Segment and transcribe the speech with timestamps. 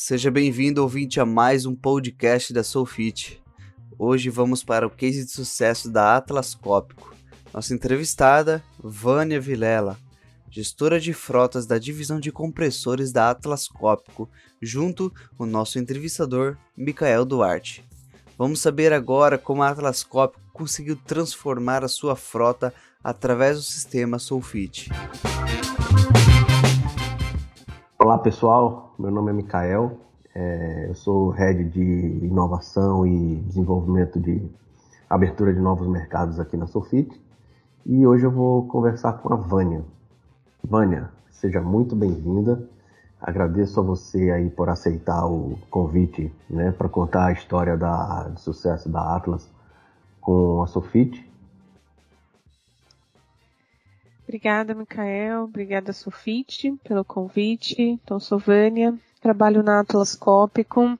[0.00, 3.42] Seja bem-vindo, ouvinte, a mais um podcast da Soulfit.
[3.98, 7.12] Hoje vamos para o case de sucesso da Atlas Cópico.
[7.52, 9.98] Nossa entrevistada, Vânia Vilela,
[10.48, 14.30] gestora de frotas da divisão de compressores da Atlas Cópico,
[14.62, 17.84] junto com o nosso entrevistador, Micael Duarte.
[18.38, 22.72] Vamos saber agora como a Atlas Cópico conseguiu transformar a sua frota
[23.02, 24.90] através do sistema Soulfit.
[28.08, 29.98] Olá pessoal, meu nome é Mikael,
[30.34, 34.50] é, eu sou head de inovação e desenvolvimento de
[35.10, 37.22] abertura de novos mercados aqui na Sofit
[37.84, 39.84] e hoje eu vou conversar com a Vânia.
[40.64, 42.66] Vânia, seja muito bem-vinda.
[43.20, 48.40] Agradeço a você aí por aceitar o convite, né, para contar a história da, de
[48.40, 49.52] sucesso da Atlas
[50.18, 51.27] com a Sofit
[54.28, 55.44] Obrigada, Micael.
[55.44, 57.80] Obrigada, Sofite, pelo convite.
[57.80, 60.98] Então, sou Vânia, trabalho na Atlas Copicum,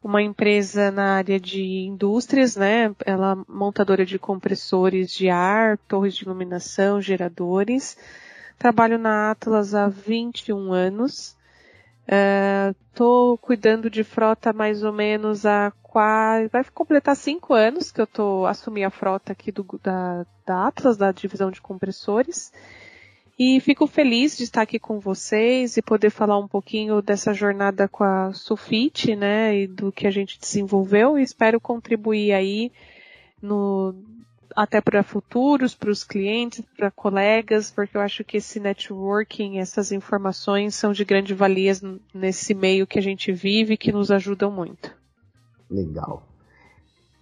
[0.00, 2.94] uma empresa na área de indústrias, né?
[3.04, 7.98] Ela é montadora de compressores de ar, torres de iluminação, geradores.
[8.56, 11.36] Trabalho na Atlas há 21 anos.
[12.08, 16.48] Estou uh, cuidando de frota mais ou menos há quase.
[16.48, 20.96] Vai completar cinco anos que eu tô assumi a frota aqui do, da, da Atlas,
[20.96, 22.50] da divisão de compressores.
[23.38, 27.86] E fico feliz de estar aqui com vocês e poder falar um pouquinho dessa jornada
[27.86, 32.72] com a Sufit, né, e do que a gente desenvolveu e espero contribuir aí
[33.40, 33.94] no,
[34.58, 39.92] até para futuros, para os clientes, para colegas, porque eu acho que esse networking, essas
[39.92, 41.72] informações são de grande valia
[42.12, 44.92] nesse meio que a gente vive que nos ajudam muito.
[45.70, 46.24] Legal.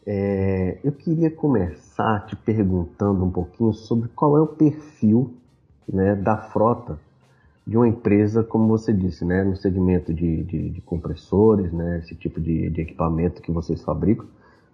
[0.07, 5.35] É, eu queria começar te perguntando um pouquinho sobre qual é o perfil
[5.87, 6.99] né, da frota
[7.67, 12.15] de uma empresa, como você disse, né, no segmento de, de, de compressores, né, esse
[12.15, 14.27] tipo de, de, equipamento que vocês fabricam.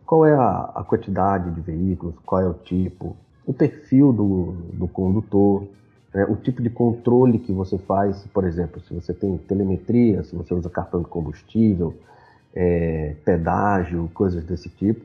[0.07, 4.89] Qual é a, a, quantidade de veículos, qual é o tipo, o perfil do, do
[4.89, 5.67] condutor,
[6.13, 10.37] né, o tipo de controle que você faz, por exemplo, se você tem telemetria, se
[10.37, 11.95] você usa cartão de combustível,
[12.55, 15.05] é, pedágio, coisas desse tipo,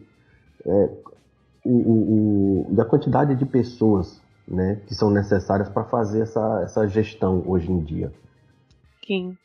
[0.65, 0.89] é,
[1.63, 6.87] o, o, o, da quantidade de pessoas né, que são necessárias para fazer essa, essa
[6.87, 8.11] gestão hoje em dia.
[9.05, 9.37] Sim.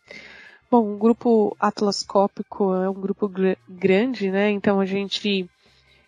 [0.72, 4.48] Bom, o grupo atlascópico é um grupo gr grande, né?
[4.48, 5.46] Então a gente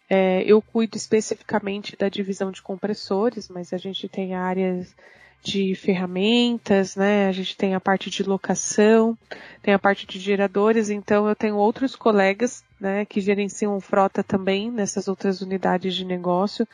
[0.08, 4.96] é, eu cuido especificamente da divisão de compressores, mas a gente tem áreas
[5.42, 7.28] de ferramentas, né?
[7.28, 9.18] A gente tem a parte de locação,
[9.60, 14.70] tem a parte de geradores, então eu tenho outros colegas, né, que gerenciam frota também
[14.70, 16.66] nessas outras unidades de negócio,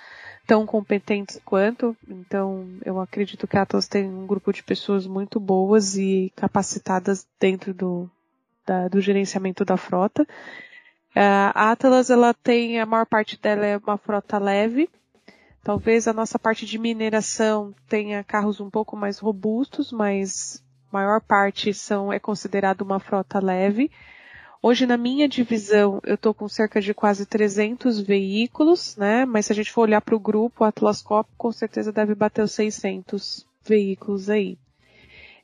[0.51, 1.97] tão competentes quanto.
[2.09, 7.25] Então, eu acredito que a Atlas tem um grupo de pessoas muito boas e capacitadas
[7.39, 8.11] dentro do,
[8.67, 10.27] da, do gerenciamento da frota.
[11.15, 14.91] A Atlas, ela tem, a maior parte dela é uma frota leve,
[15.63, 21.75] Talvez a nossa parte de mineração tenha carros um pouco mais robustos, mas maior parte
[21.75, 23.91] são é considerado uma frota leve.
[24.63, 29.25] Hoje na minha divisão eu estou com cerca de quase 300 veículos, né?
[29.25, 32.43] Mas se a gente for olhar para o grupo, o Atlas com certeza deve bater
[32.43, 34.59] os 600 veículos aí.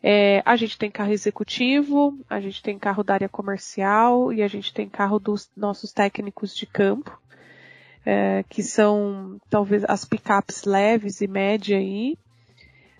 [0.02, 4.48] É, a gente tem carro executivo, a gente tem carro da área comercial e a
[4.48, 7.18] gente tem carro dos nossos técnicos de campo
[8.06, 12.16] é, que são talvez as picapes leves e média aí.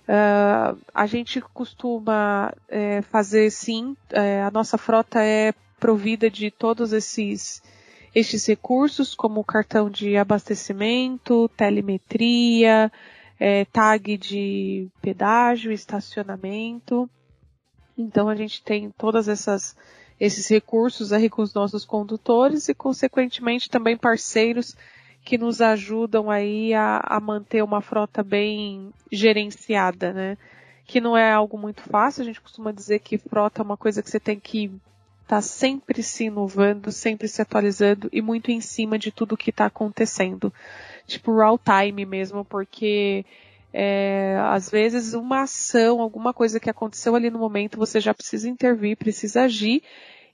[0.08, 6.92] Uh, a gente costuma é, fazer sim, é, a nossa frota é provida de todos
[6.92, 7.62] esses
[8.14, 12.90] estes recursos, como cartão de abastecimento, telemetria,
[13.38, 17.10] é, tag de pedágio, estacionamento.
[17.96, 19.76] Então a gente tem todas essas
[20.18, 24.74] esses recursos aí com os nossos condutores e consequentemente também parceiros
[25.22, 30.38] que nos ajudam aí a, a manter uma frota bem gerenciada, né?
[30.86, 34.02] Que não é algo muito fácil, a gente costuma dizer que frota é uma coisa
[34.02, 34.70] que você tem que
[35.26, 39.50] estar tá sempre se inovando, sempre se atualizando e muito em cima de tudo que
[39.50, 40.52] está acontecendo.
[41.04, 43.24] Tipo raw time mesmo, porque
[43.72, 48.48] é, às vezes uma ação, alguma coisa que aconteceu ali no momento, você já precisa
[48.48, 49.82] intervir, precisa agir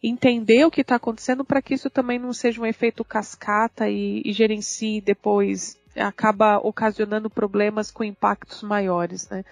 [0.02, 4.20] entender o que está acontecendo para que isso também não seja um efeito cascata e,
[4.24, 9.44] e gerencie depois, acaba ocasionando problemas com impactos maiores, né?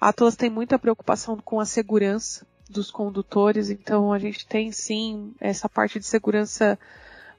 [0.00, 5.32] A Atlas tem muita preocupação com a segurança dos condutores, então a gente tem sim
[5.40, 6.78] essa parte de segurança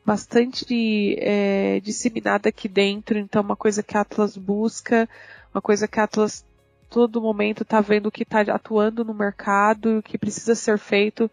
[0.05, 5.07] bastante é, disseminada aqui dentro, então uma coisa que a Atlas busca,
[5.53, 6.43] uma coisa que a Atlas
[6.89, 11.29] todo momento está vendo o que está atuando no mercado o que precisa ser feito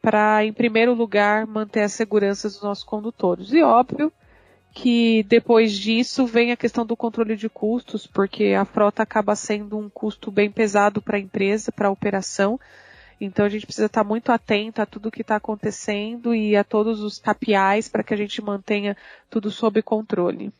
[0.00, 3.52] para, em primeiro lugar, manter a segurança dos nossos condutores.
[3.52, 4.12] E óbvio
[4.72, 9.76] que depois disso vem a questão do controle de custos, porque a frota acaba sendo
[9.76, 12.58] um custo bem pesado para a empresa, para a operação.
[13.20, 17.00] Então a gente precisa estar muito atento a tudo que está acontecendo e a todos
[17.02, 18.96] os KPIs para que a gente mantenha
[19.28, 20.52] tudo sob controle.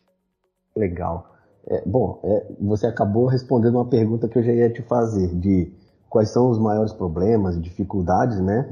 [0.77, 1.31] Legal.
[1.67, 5.73] É, bom, é, você acabou respondendo uma pergunta que eu já ia te fazer, de
[6.09, 8.69] quais são os maiores problemas dificuldades, né?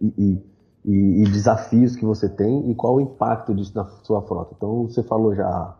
[0.00, 0.42] E,
[0.84, 4.54] e, e, desafios que você tem e qual o impacto disso na sua frota.
[4.56, 5.76] Então você falou já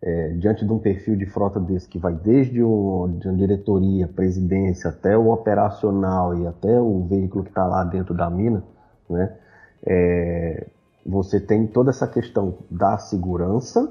[0.00, 4.06] é, diante de um perfil de frota desse que vai desde um, de uma diretoria,
[4.06, 8.62] presidência, até o operacional e até o veículo que está lá dentro da mina,
[9.10, 9.36] né?
[9.84, 10.66] É,
[11.04, 13.90] você tem toda essa questão da segurança,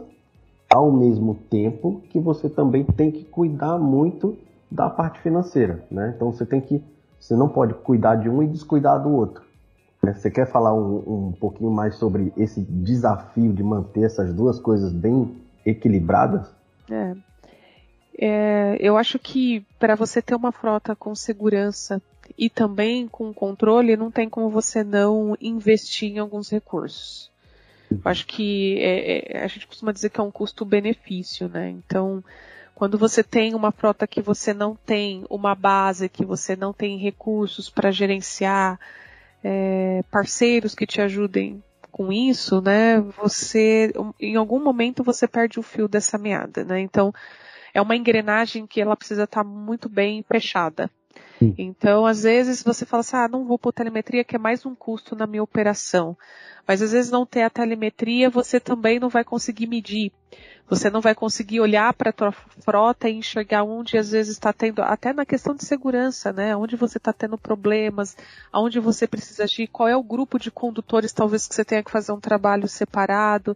[0.69, 4.38] ao mesmo tempo que você também tem que cuidar muito
[4.69, 6.13] da parte financeira, né?
[6.15, 6.83] Então você tem que,
[7.19, 9.44] você não pode cuidar de um e descuidar do outro.
[10.04, 10.13] Né?
[10.13, 14.94] Você quer falar um, um pouquinho mais sobre esse desafio de manter essas duas coisas
[14.94, 16.47] bem equilibradas?
[16.89, 17.15] É.
[18.17, 22.01] é eu acho que para você ter uma frota com segurança
[22.37, 27.31] e também com controle, não tem como você não investir em alguns recursos.
[27.89, 31.69] Eu acho que é, é, a gente costuma dizer que é um custo-benefício, né?
[31.69, 32.23] Então,
[32.75, 36.97] quando você tem uma frota que você não tem uma base, que você não tem
[36.97, 38.77] recursos para gerenciar,
[39.43, 41.63] é, parceiros que te ajudem
[41.97, 43.01] com isso, né?
[43.17, 46.79] Você, em algum momento, você perde o fio dessa meada, né?
[46.79, 47.11] Então,
[47.73, 50.91] é uma engrenagem que ela precisa estar tá muito bem fechada.
[51.57, 54.74] Então, às vezes você fala assim, ah, não vou pôr telemetria, que é mais um
[54.74, 56.18] custo na minha operação.
[56.68, 60.12] Mas às vezes não ter a telemetria, você também não vai conseguir medir.
[60.69, 64.51] Você não vai conseguir olhar para a tua frota e enxergar onde às vezes está
[64.51, 66.56] tendo, até na questão de segurança, né?
[66.57, 68.18] Onde você está tendo problemas,
[68.51, 71.92] aonde você precisa agir, qual é o grupo de condutores talvez que você tenha que
[71.92, 73.56] fazer um trabalho separado,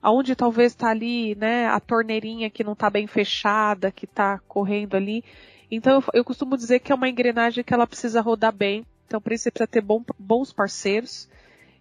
[0.00, 4.96] aonde talvez está ali, né, a torneirinha que não está bem fechada, que está correndo
[4.96, 5.24] ali.
[5.74, 8.84] Então eu, eu, costumo dizer que é uma engrenagem que ela precisa rodar bem.
[9.06, 11.28] Então precisa ter bom, bons parceiros.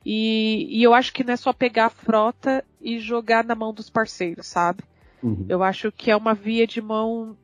[0.06, 3.74] E, e, eu acho que não é só pegar a frota e jogar na mão
[3.74, 4.84] dos parceiros, sabe?
[5.22, 5.46] Uhum.
[5.48, 7.38] Eu acho que é uma via de mão,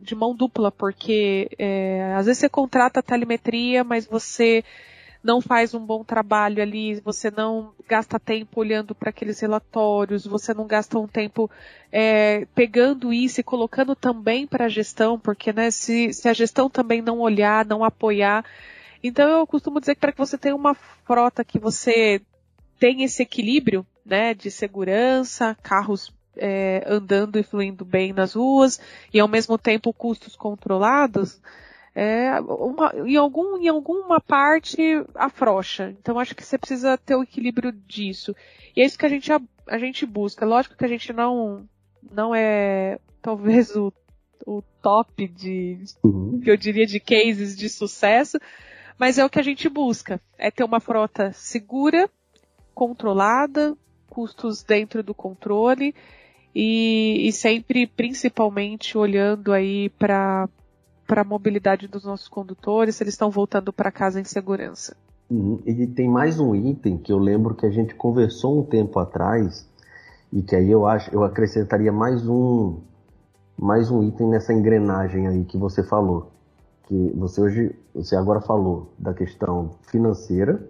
[0.00, 4.64] de mão dupla, porque é, às vezes você contrata a telemetria, mas você
[5.28, 10.54] não faz um bom trabalho ali, você não gasta tempo olhando para aqueles relatórios, você
[10.54, 11.50] não gasta um tempo
[11.92, 16.70] é, pegando isso e colocando também para a gestão, porque né, se, se a gestão
[16.70, 18.42] também não olhar, não apoiar,
[19.04, 22.22] então eu costumo dizer que para que você tenha uma frota que você
[22.78, 28.80] tenha esse equilíbrio, né, de segurança, carros é, andando e fluindo bem nas ruas
[29.12, 31.38] e ao mesmo tempo custos controlados,
[32.00, 34.80] é, uma, em, algum, em alguma parte
[35.16, 35.96] afrouxa.
[36.00, 38.36] Então acho que você precisa ter o equilíbrio disso.
[38.76, 40.46] E é isso que a gente, a, a gente busca.
[40.46, 41.68] Lógico que a gente não,
[42.08, 43.92] não é talvez o,
[44.46, 46.38] o top de, uhum.
[46.40, 48.38] que eu diria de cases de sucesso,
[48.96, 52.08] mas é o que a gente busca, é ter uma frota segura,
[52.76, 53.76] controlada,
[54.08, 55.92] custos dentro do controle
[56.54, 60.48] e, e sempre, principalmente, olhando aí para
[61.08, 64.94] para a mobilidade dos nossos condutores, se eles estão voltando para casa em segurança.
[65.30, 65.58] Uhum.
[65.64, 69.66] E tem mais um item que eu lembro que a gente conversou um tempo atrás
[70.30, 72.76] e que aí eu acho eu acrescentaria mais um
[73.58, 76.30] mais um item nessa engrenagem aí que você falou,
[76.84, 80.62] que você hoje, você agora falou da questão financeira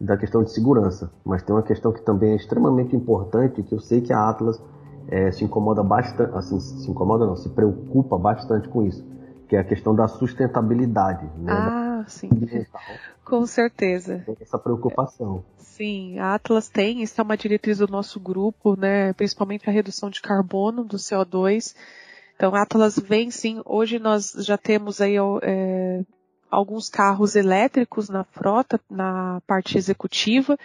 [0.00, 3.74] e da questão de segurança, mas tem uma questão que também é extremamente importante, que
[3.74, 4.60] eu sei que a Atlas
[5.08, 9.02] é, se incomoda bastante, assim, se incomoda não, se preocupa bastante com isso,
[9.48, 11.52] que é a questão da sustentabilidade, né?
[11.52, 12.28] Ah, sim.
[13.24, 14.22] Com certeza.
[14.24, 15.44] Tem essa preocupação.
[15.58, 19.12] Sim, a Atlas tem, isso é uma diretriz do nosso grupo, né?
[19.12, 21.74] Principalmente a redução de carbono, do CO2.
[22.34, 23.60] Então, Atlas vem sim.
[23.64, 26.02] Hoje nós já temos aí é,
[26.50, 30.56] alguns carros elétricos na frota, na parte executiva.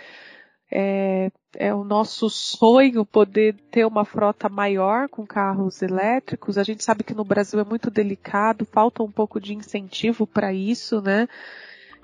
[0.71, 6.57] É, é, o nosso sonho poder ter uma frota maior com carros elétricos.
[6.57, 10.53] A gente sabe que no Brasil é muito delicado, falta um pouco de incentivo para
[10.53, 11.27] isso, né?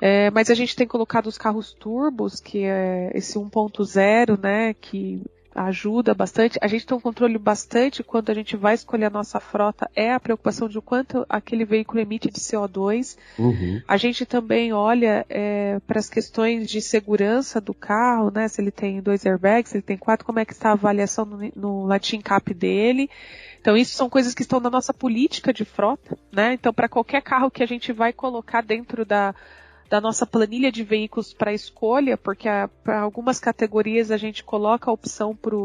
[0.01, 5.24] É, mas a gente tem colocado os carros turbos, que é esse 1.0, né, que
[5.57, 6.59] ajuda bastante.
[6.61, 10.13] A gente tem um controle bastante quando a gente vai escolher a nossa frota, é
[10.13, 13.17] a preocupação de quanto aquele veículo emite de CO2.
[13.39, 13.81] Uhum.
[13.87, 18.47] A gente também olha é, para as questões de segurança do carro, né?
[18.47, 21.25] Se ele tem dois airbags, se ele tem quatro, como é que está a avaliação
[21.25, 23.09] no, no Latin Cap dele.
[23.59, 26.53] Então isso são coisas que estão na nossa política de frota, né?
[26.53, 29.33] Então para qualquer carro que a gente vai colocar dentro da
[29.89, 32.48] da nossa planilha de veículos para escolha, porque
[32.84, 35.56] para algumas categorias a gente coloca a opção para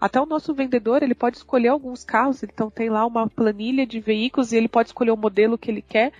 [0.00, 4.00] até o nosso vendedor ele pode escolher alguns carros, então tem lá uma planilha de
[4.00, 6.12] veículos e ele pode escolher o modelo que ele quer.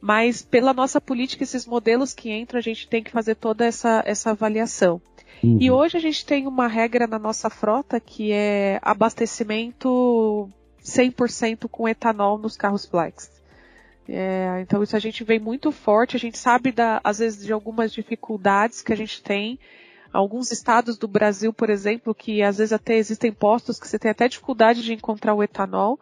[0.00, 4.02] Mas pela nossa política, esses modelos que entram, a gente tem que fazer toda essa,
[4.06, 5.02] essa avaliação.
[5.44, 5.58] Uhum.
[5.60, 10.48] E hoje a gente tem uma regra na nossa frota que é abastecimento
[10.82, 13.30] 100% com etanol nos carros flex.
[14.12, 17.52] É, então isso a gente vem muito forte, a gente sabe da, às vezes de
[17.52, 19.56] algumas dificuldades que a gente tem.
[20.12, 24.10] Alguns estados do Brasil, por exemplo, que às vezes até existem postos que você tem
[24.10, 25.96] até dificuldade de encontrar o etanol,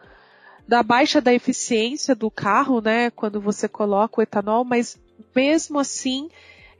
[0.67, 4.99] da baixa da eficiência do carro, né, quando você coloca o etanol, mas
[5.37, 6.31] mesmo assim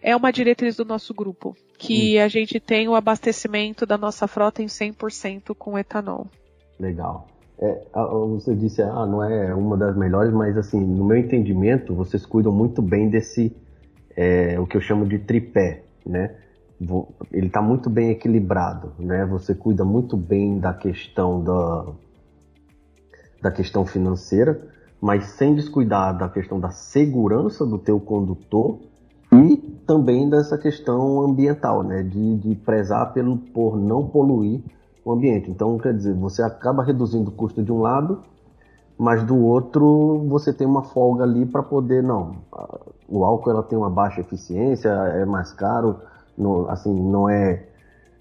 [0.01, 2.25] é uma diretriz do nosso grupo, que hum.
[2.25, 6.27] a gente tem o abastecimento da nossa frota em 100% com etanol.
[6.81, 7.29] Legal.
[7.61, 12.25] É, você disse, ah, não é uma das melhores, mas assim, no meu entendimento, vocês
[12.25, 13.55] cuidam muito bem desse,
[14.17, 16.37] é, o que eu chamo de tripé, né?
[17.33, 19.27] Ele está muito bem equilibrado, né?
[19.27, 21.87] Você cuida muito bem da questão da,
[23.43, 24.61] da questão financeira,
[25.01, 28.79] mas sem descuidar da questão da segurança do teu condutor
[29.33, 32.05] e também dessa questão ambiental, né?
[32.05, 34.63] De, de prezar pelo, por não poluir
[35.09, 35.51] o ambiente.
[35.51, 38.21] Então, quer dizer, você acaba reduzindo o custo de um lado,
[38.99, 42.37] mas do outro você tem uma folga ali para poder, não,
[43.09, 45.97] o álcool ela tem uma baixa eficiência, é mais caro,
[46.37, 47.65] não, assim, não é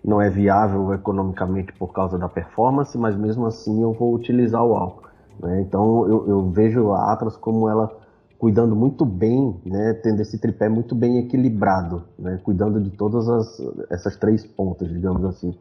[0.04, 4.74] não é viável economicamente por causa da performance, mas mesmo assim eu vou utilizar o
[4.74, 5.10] álcool.
[5.40, 5.60] Né?
[5.62, 7.92] Então eu, eu, vejo a Atlas como ela
[8.40, 13.62] cuidando muito bem, né, tendo esse tripé muito bem equilibrado, né, cuidando de todas as,
[13.90, 15.54] essas três pontas, digamos assim.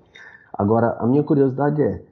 [0.56, 2.02] Agora, a minha curiosidade é,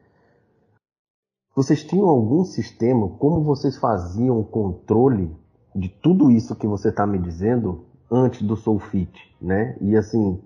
[1.55, 5.31] vocês tinham algum sistema, como vocês faziam o controle
[5.75, 9.77] de tudo isso que você está me dizendo antes do Soulfit, né?
[9.81, 10.43] E assim,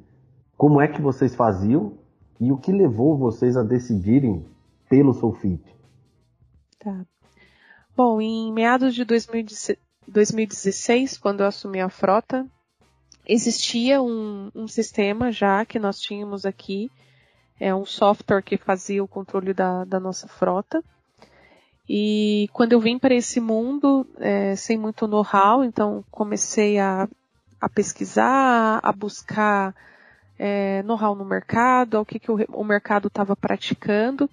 [0.57, 1.95] como é que vocês faziam
[2.39, 4.45] e o que levou vocês a decidirem
[4.89, 5.65] pelo Soulfit?
[6.79, 7.07] Tá.
[7.97, 12.47] Bom, em meados de 2016, quando eu assumi a frota,
[13.27, 16.91] existia um, um sistema já que nós tínhamos aqui
[17.61, 20.83] é um software que fazia o controle da, da nossa frota.
[21.89, 27.09] E quando eu vim para esse mundo, é, sem muito know-how, então comecei a,
[27.61, 29.75] a pesquisar, a buscar
[30.39, 34.29] é, know-how no mercado, o que, que o, o mercado estava praticando.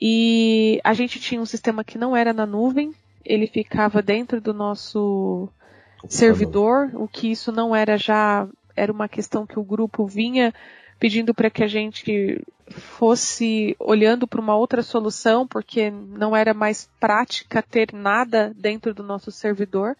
[0.00, 4.54] E a gente tinha um sistema que não era na nuvem, ele ficava dentro do
[4.54, 5.48] nosso
[6.08, 10.54] servidor, o que isso não era já, era uma questão que o grupo vinha
[10.98, 16.88] pedindo para que a gente fosse olhando para uma outra solução, porque não era mais
[17.00, 19.96] prática ter nada dentro do nosso servidor.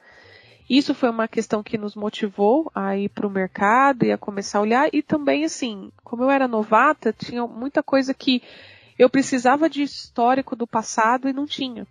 [0.68, 4.58] Isso foi uma questão que nos motivou a ir para o mercado e a começar
[4.58, 4.88] a olhar.
[4.92, 8.42] E também, assim, como eu era novata, tinha muita coisa que
[8.98, 11.86] eu precisava de histórico do passado e não tinha.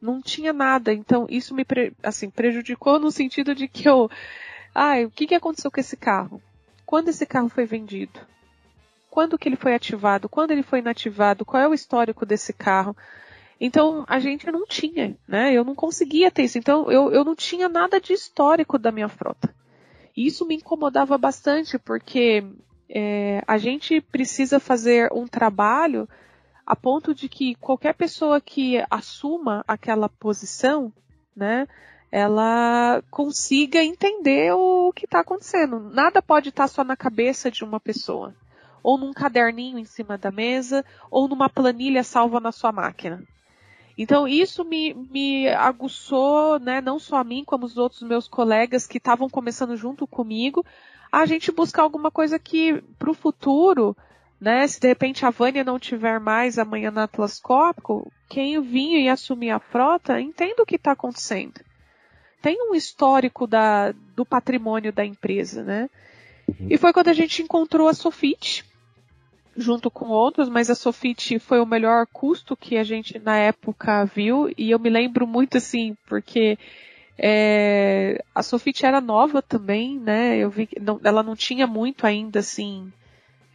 [0.00, 0.92] Não tinha nada.
[0.92, 1.66] Então, isso me
[2.02, 4.10] assim, prejudicou no sentido de que eu.
[4.74, 6.40] Ah, o que, que aconteceu com esse carro?
[6.86, 8.20] Quando esse carro foi vendido?
[9.14, 12.96] Quando que ele foi ativado, quando ele foi inativado, qual é o histórico desse carro.
[13.60, 15.52] Então a gente não tinha, né?
[15.52, 16.58] Eu não conseguia ter isso.
[16.58, 19.54] Então eu, eu não tinha nada de histórico da minha frota.
[20.16, 22.44] E isso me incomodava bastante porque
[22.90, 26.08] é, a gente precisa fazer um trabalho
[26.66, 30.92] a ponto de que qualquer pessoa que assuma aquela posição,
[31.36, 31.68] né,
[32.10, 35.78] ela consiga entender o que está acontecendo.
[35.78, 38.34] Nada pode estar tá só na cabeça de uma pessoa
[38.84, 43.24] ou num caderninho em cima da mesa, ou numa planilha salva na sua máquina.
[43.96, 48.86] Então isso me, me aguçou, né, não só a mim, como os outros meus colegas
[48.86, 50.64] que estavam começando junto comigo,
[51.10, 53.96] a gente buscar alguma coisa que para o futuro,
[54.38, 59.08] né, se de repente a Vânia não tiver mais amanhã na Atlascópico, quem vinha e
[59.08, 61.60] assumir a frota entenda o que está acontecendo.
[62.42, 65.88] Tem um histórico da, do patrimônio da empresa, né?
[66.48, 66.66] Uhum.
[66.68, 68.64] E foi quando a gente encontrou a Sofit,
[69.56, 74.04] junto com outros, mas a Sofit foi o melhor custo que a gente na época
[74.04, 76.58] viu e eu me lembro muito assim, porque
[77.18, 80.36] é, a Sofit era nova também, né?
[80.36, 82.92] Eu vi que não, ela não tinha muito ainda assim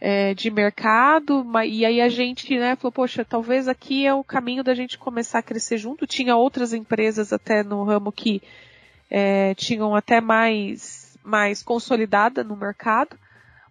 [0.00, 4.24] é, de mercado, mas, e aí a gente, né, falou, poxa, talvez aqui é o
[4.24, 6.06] caminho da gente começar a crescer junto.
[6.06, 8.42] Tinha outras empresas até no ramo que
[9.10, 13.16] é, tinham até mais, mais consolidada no mercado.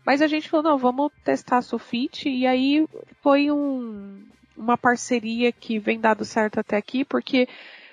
[0.10, 2.84] Mas a gente falou, não, vamos testar a Sofit e aí
[3.22, 4.24] foi um,
[4.58, 7.48] uma parceria que vem dado certo até aqui, porque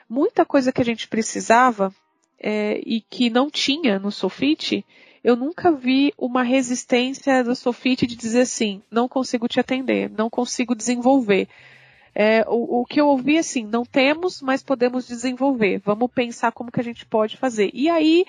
[0.08, 1.94] muita coisa que a gente precisava
[2.40, 4.82] é, e que não tinha no Sofit,
[5.22, 10.30] eu nunca vi uma resistência do Sofit de dizer assim, não consigo te atender, não
[10.30, 11.46] consigo desenvolver.
[12.14, 15.82] É, o, o, que eu ouvi assim, não temos, mas podemos desenvolver.
[15.84, 17.70] Vamos pensar como que a gente pode fazer.
[17.74, 18.24] E aí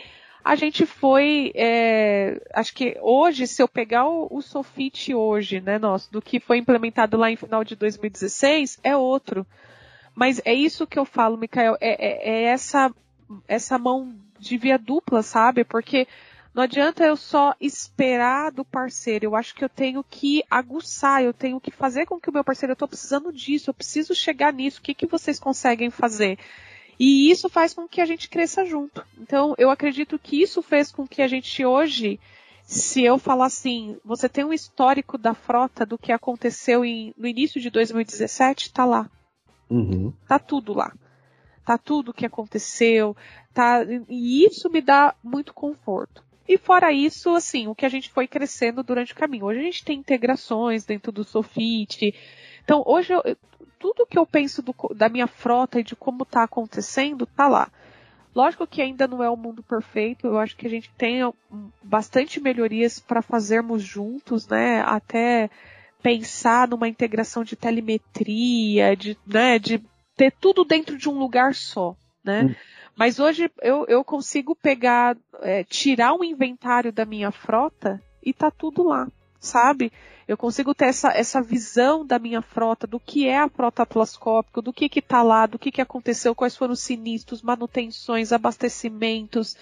[0.48, 5.78] a gente foi, é, acho que hoje, se eu pegar o, o Sofit hoje, né,
[5.78, 9.46] nosso, do que foi implementado lá em final de 2016, é outro.
[10.16, 12.90] Mas é isso que eu falo, Mikael, é, é, é essa,
[13.46, 15.66] essa mão de via dupla, sabe?
[15.66, 16.08] Porque
[16.54, 19.26] não adianta eu só esperar do parceiro.
[19.26, 22.44] Eu acho que eu tenho que aguçar, eu tenho que fazer com que o meu
[22.44, 24.80] parceiro, eu estou precisando disso, eu preciso chegar nisso.
[24.80, 26.40] O que, que vocês conseguem fazer?
[27.00, 29.06] E isso faz com que a gente cresça junto.
[29.20, 32.20] Então, eu acredito que isso fez com que a gente hoje,
[32.64, 37.28] se eu falar assim, você tem um histórico da frota do que aconteceu em, no
[37.28, 39.10] início de 2017, tá lá.
[39.70, 40.12] Uhum.
[40.28, 40.92] Tá tudo lá.
[41.64, 43.14] Tá tudo o que aconteceu,
[43.54, 46.24] tá, e isso me dá muito conforto.
[46.48, 49.46] E fora isso, assim, o que a gente foi crescendo durante o caminho.
[49.46, 52.16] Hoje a gente tem integrações dentro do Sofit.
[52.64, 53.22] Então, hoje, eu,
[53.80, 57.70] tudo que eu penso do, da minha frota e de como está acontecendo, tá lá.
[58.36, 61.22] Lógico que ainda não é o mundo perfeito, eu acho que a gente tem
[61.84, 64.82] bastante melhorias para fazermos juntos, né?
[64.82, 65.50] Até
[66.04, 69.82] pensar numa integração de telemetria, de, né, de
[70.16, 72.44] ter tudo dentro de um lugar só, né?
[72.44, 72.56] Hum.
[72.96, 78.50] Mas hoje eu, eu consigo pegar, é, tirar um inventário da minha frota e tá
[78.50, 79.08] tudo lá,
[79.40, 79.92] sabe?
[80.28, 84.62] Eu consigo ter essa, essa visão da minha frota, do que é a frota atlascópica,
[84.62, 89.56] do que que tá lá, do que que aconteceu, quais foram os sinistros, manutenções, abastecimentos,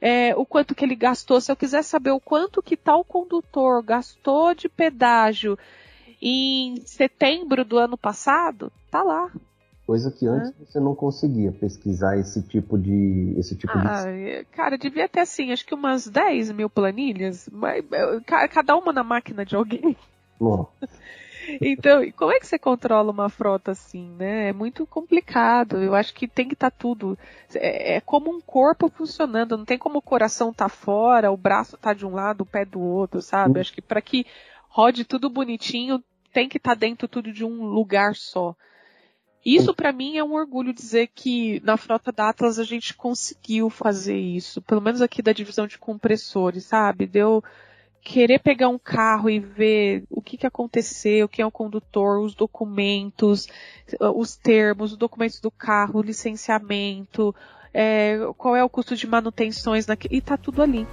[0.00, 1.40] é, o quanto que ele gastou.
[1.40, 5.58] Se eu quiser saber o quanto que tal condutor gastou de pedágio
[6.20, 9.28] em setembro do ano passado, tá lá.
[9.84, 10.64] Coisa que antes é.
[10.64, 13.34] você não conseguia pesquisar esse tipo de.
[13.36, 14.44] Esse tipo ah, de...
[14.52, 17.50] Cara, devia ter assim, acho que umas 10 mil planilhas,
[18.48, 19.96] cada uma na máquina de alguém.
[21.60, 24.50] Então, como é que você controla uma frota assim, né?
[24.50, 25.82] É muito complicado.
[25.82, 27.18] Eu acho que tem que estar tá tudo.
[27.54, 29.56] É, é, como um corpo funcionando.
[29.56, 32.64] Não tem como o coração tá fora, o braço tá de um lado, o pé
[32.64, 33.58] do outro, sabe?
[33.58, 33.60] Hum.
[33.60, 34.26] Acho que para que
[34.68, 36.02] rode tudo bonitinho,
[36.32, 38.54] tem que estar tá dentro tudo de um lugar só.
[39.44, 43.68] Isso para mim é um orgulho dizer que na frota da Atlas a gente conseguiu
[43.68, 47.06] fazer isso, pelo menos aqui da divisão de compressores, sabe?
[47.06, 47.42] Deu
[48.02, 52.34] querer pegar um carro e ver o que, que aconteceu, quem é o condutor, os
[52.34, 53.46] documentos,
[54.00, 57.34] os termos, os documentos do carro, o licenciamento,
[57.72, 60.86] é, qual é o custo de manutenções, e tá tudo ali.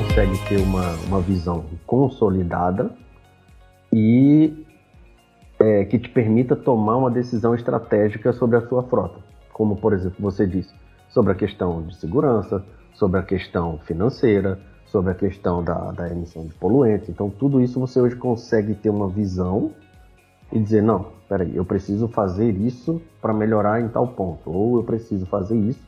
[0.00, 2.90] Consegue ter uma, uma visão consolidada
[3.92, 4.64] e
[5.58, 9.20] é, que te permita tomar uma decisão estratégica sobre a sua frota.
[9.52, 10.72] Como, por exemplo, você disse,
[11.10, 16.46] sobre a questão de segurança, sobre a questão financeira, sobre a questão da, da emissão
[16.46, 17.10] de poluentes.
[17.10, 19.72] Então, tudo isso você hoje consegue ter uma visão
[20.50, 24.82] e dizer: não, peraí, eu preciso fazer isso para melhorar em tal ponto, ou eu
[24.82, 25.84] preciso fazer isso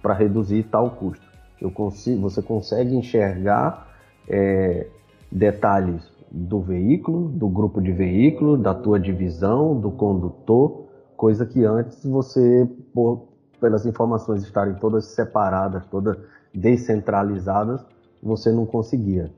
[0.00, 1.25] para reduzir tal custo
[1.60, 3.96] eu consigo, você consegue enxergar
[4.28, 4.86] é,
[5.30, 12.04] detalhes do veículo, do grupo de veículo, da tua divisão, do condutor, coisa que antes
[12.04, 13.28] você, por,
[13.60, 16.18] pelas informações estarem todas separadas, todas
[16.52, 17.84] descentralizadas,
[18.22, 19.30] você não conseguia.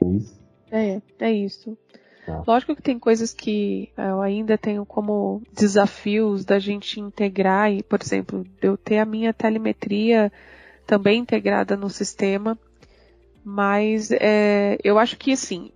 [0.00, 0.40] É isso?
[0.70, 1.76] É, é isso.
[2.26, 2.42] Tá.
[2.46, 8.00] Lógico que tem coisas que eu ainda tenho como desafios da gente integrar e, por
[8.00, 10.32] exemplo, eu ter a minha telemetria
[10.86, 12.58] também integrada no sistema,
[13.44, 15.70] mas é, eu acho que assim,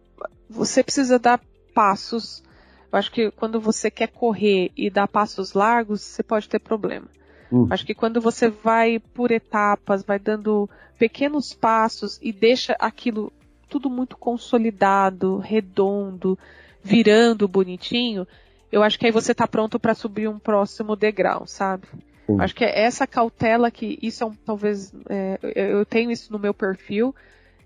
[0.48, 1.40] você precisa dar
[1.74, 2.42] passos.
[2.90, 7.06] Eu acho que quando você quer correr e dar passos largos, você pode ter problema.
[7.50, 7.66] Uhum.
[7.70, 10.68] Acho que quando você vai por etapas, vai dando
[10.98, 13.32] pequenos passos e deixa aquilo
[13.68, 16.38] tudo muito consolidado, redondo,
[16.82, 18.26] virando bonitinho,
[18.70, 21.86] eu acho que aí você está pronto para subir um próximo degrau, sabe?
[22.28, 22.38] Sim.
[22.38, 26.38] Acho que é essa cautela que isso é um, talvez é, eu tenho isso no
[26.38, 27.14] meu perfil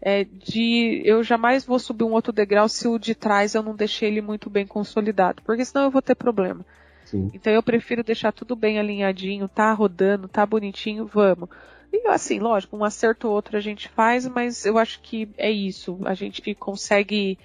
[0.01, 3.75] é, de eu jamais vou subir um outro degrau se o de trás eu não
[3.75, 6.65] deixei ele muito bem consolidado, porque senão eu vou ter problema.
[7.05, 7.29] Sim.
[7.35, 11.49] Então eu prefiro deixar tudo bem alinhadinho, tá rodando, tá bonitinho, vamos.
[11.93, 15.51] E assim, lógico, um acerto ou outro a gente faz, mas eu acho que é
[15.51, 15.99] isso.
[16.05, 17.37] A gente consegue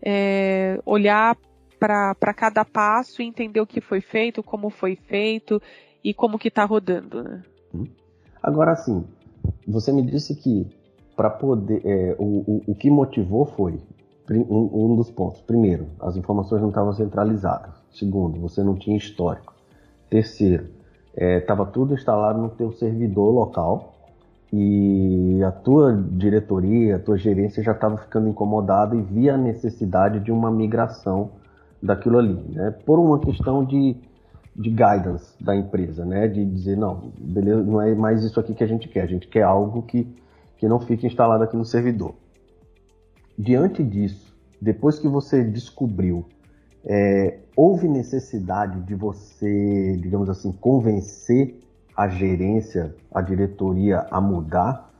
[0.00, 1.36] é, olhar
[1.78, 5.60] para cada passo e entender o que foi feito, como foi feito
[6.06, 7.42] e como que tá rodando, né?
[7.74, 7.88] Uhum.
[8.40, 9.04] Agora, assim,
[9.66, 10.64] você me disse que
[11.16, 11.80] para poder.
[11.84, 13.80] É, o, o, o, que motivou foi
[14.30, 15.40] um, um, dos pontos.
[15.40, 17.74] Primeiro, as informações não estavam centralizadas.
[17.90, 19.52] Segundo, você não tinha histórico.
[20.08, 20.68] Terceiro,
[21.16, 23.94] estava é, tudo instalado no teu servidor local
[24.52, 30.20] e a tua diretoria, a tua gerência já estava ficando incomodada e via a necessidade
[30.20, 31.30] de uma migração
[31.82, 32.70] daquilo ali, né?
[32.86, 33.96] Por uma questão de,
[34.58, 36.26] de guidance da empresa, né?
[36.26, 39.28] De dizer, não, beleza, não é mais isso aqui que a gente quer, a gente
[39.28, 40.06] quer algo que,
[40.56, 42.14] que não fique instalado aqui no servidor.
[43.38, 46.24] Diante disso, depois que você descobriu,
[46.84, 51.60] é, houve necessidade de você, digamos assim, convencer
[51.94, 54.90] a gerência, a diretoria a mudar?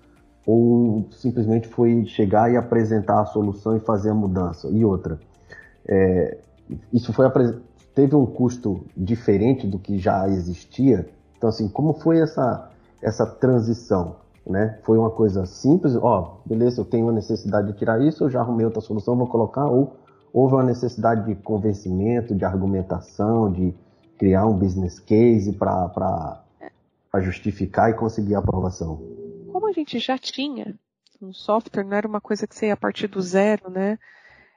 [0.45, 4.69] Ou simplesmente foi chegar e apresentar a solução e fazer a mudança?
[4.69, 5.19] E outra,
[5.89, 6.39] é,
[6.93, 7.27] isso foi
[7.97, 11.09] teve um custo diferente do que já existia?
[11.37, 12.71] Então, assim, como foi essa,
[13.03, 14.17] essa transição?
[14.47, 14.79] Né?
[14.85, 18.41] Foi uma coisa simples, ó, beleza, eu tenho a necessidade de tirar isso, eu já
[18.41, 19.97] arrumei outra solução, vou colocar, ou
[20.33, 23.75] houve uma necessidade de convencimento, de argumentação, de
[24.19, 26.45] criar um business case para
[27.17, 29.01] justificar e conseguir a aprovação?
[29.51, 30.79] Como a gente já tinha
[31.21, 33.99] um software, não era uma coisa que você ia partir do zero, né?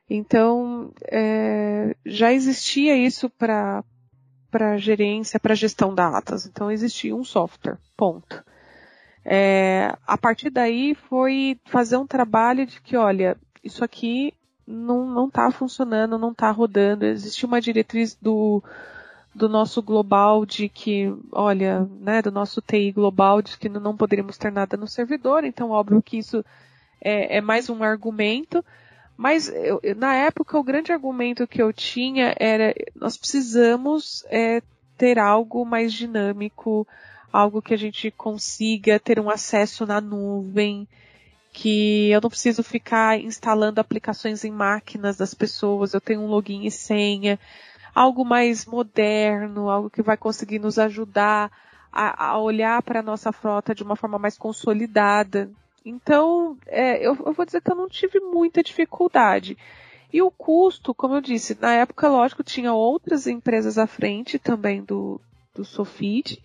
[0.09, 3.83] Então, é, já existia isso para
[4.51, 6.47] para gerência, para gestão da atas.
[6.47, 8.43] Então existia um software, ponto.
[9.23, 14.33] É, a partir daí foi fazer um trabalho de que, olha, isso aqui
[14.65, 17.05] não está funcionando, não está rodando.
[17.05, 18.63] Existia uma diretriz do
[19.33, 24.37] do nosso global de que, olha, né, do nosso TI global de que não poderíamos
[24.37, 25.43] ter nada no servidor.
[25.43, 26.43] Então, óbvio que isso
[26.99, 28.65] é, é mais um argumento.
[29.19, 34.61] Mas eu, na época o grande argumento que eu tinha era nós precisamos é,
[34.97, 36.87] ter algo mais dinâmico,
[37.29, 40.87] algo que a gente consiga ter um acesso na nuvem,
[41.51, 46.65] que eu não preciso ficar instalando aplicações em máquinas das pessoas, eu tenho um login
[46.65, 47.37] e senha,
[47.93, 51.51] algo mais moderno, algo que vai conseguir nos ajudar
[51.91, 55.51] a, a olhar para a nossa frota de uma forma mais consolidada.
[55.85, 59.57] Então, é, eu, eu vou dizer que eu não tive muita dificuldade.
[60.11, 64.83] E o custo, como eu disse, na época, lógico, tinha outras empresas à frente também
[64.83, 65.21] do,
[65.53, 66.41] do Sofit.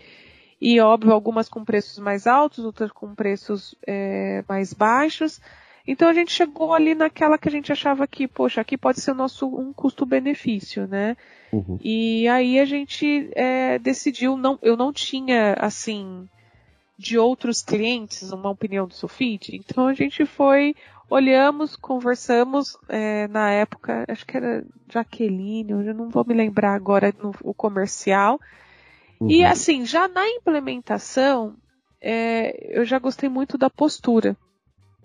[0.60, 5.40] E, óbvio, algumas com preços mais altos, outras com preços é, mais baixos.
[5.86, 9.10] Então a gente chegou ali naquela que a gente achava que, poxa, aqui pode ser
[9.10, 11.16] o nosso um custo-benefício, né?
[11.52, 11.78] Uhum.
[11.82, 16.26] E aí a gente é, decidiu, não, eu não tinha assim
[16.98, 20.74] de outros clientes uma opinião do Sofit, então a gente foi,
[21.10, 27.12] olhamos, conversamos é, na época, acho que era Jaqueline, eu não vou me lembrar agora
[27.20, 28.38] no o comercial.
[29.20, 29.30] Uhum.
[29.30, 31.56] E assim, já na implementação,
[32.00, 34.36] é, eu já gostei muito da postura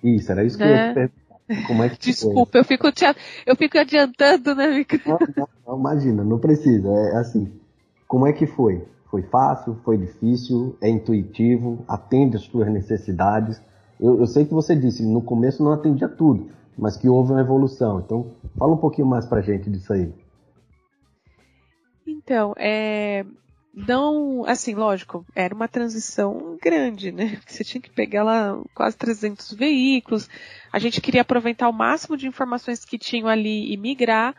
[0.03, 0.93] isso, era isso que né?
[0.95, 3.05] eu ia Como é que Desculpa, eu fico, te,
[3.45, 4.99] eu fico adiantando, né, Mica?
[5.05, 6.87] Não, não, não, imagina, não precisa.
[6.87, 7.51] É assim,
[8.07, 8.85] como é que foi?
[9.09, 13.61] Foi fácil, foi difícil, é intuitivo, atende às suas necessidades.
[13.99, 17.41] Eu, eu sei que você disse, no começo não atendia tudo, mas que houve uma
[17.41, 17.99] evolução.
[17.99, 20.13] Então, fala um pouquinho mais pra gente disso aí.
[22.05, 23.25] Então, é,
[23.73, 27.39] não, assim, lógico, era uma transição grande, né?
[27.47, 30.29] Você tinha que pegar lá quase 300 veículos.
[30.71, 34.35] A gente queria aproveitar o máximo de informações que tinham ali e migrar.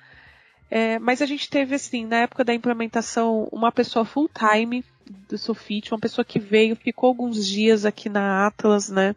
[0.71, 4.85] É, mas a gente teve, assim, na época da implementação, uma pessoa full-time
[5.29, 9.17] do Sofit, uma pessoa que veio, ficou alguns dias aqui na Atlas, né?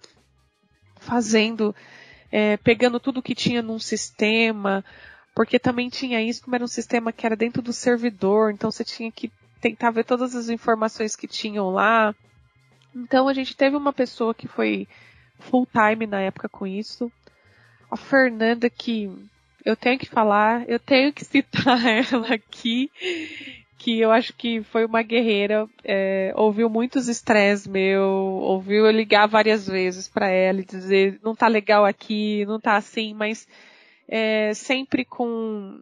[1.00, 1.76] Fazendo,
[2.32, 4.84] é, pegando tudo que tinha num sistema,
[5.36, 8.84] porque também tinha isso, como era um sistema que era dentro do servidor, então você
[8.84, 12.16] tinha que tentar ver todas as informações que tinham lá.
[12.96, 14.88] Então a gente teve uma pessoa que foi
[15.40, 17.12] full time na época com isso.
[17.92, 19.12] A Fernanda que
[19.66, 22.92] eu tenho que falar, eu tenho que citar ela aqui,
[23.78, 29.28] que eu acho que foi uma guerreira, é, ouviu muitos estresses meu, ouviu eu ligar
[29.28, 33.48] várias vezes para ela e dizer não tá legal aqui, não tá assim, mas
[34.08, 35.82] é, sempre com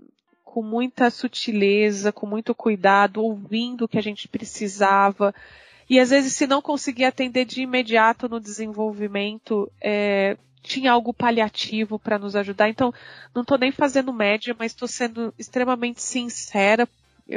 [0.52, 5.34] com muita sutileza, com muito cuidado, ouvindo o que a gente precisava.
[5.90, 11.98] E às vezes, se não conseguia atender de imediato no desenvolvimento, é, tinha algo paliativo
[11.98, 12.70] para nos ajudar.
[12.70, 12.94] Então,
[13.34, 16.88] não estou nem fazendo média, mas estou sendo extremamente sincera,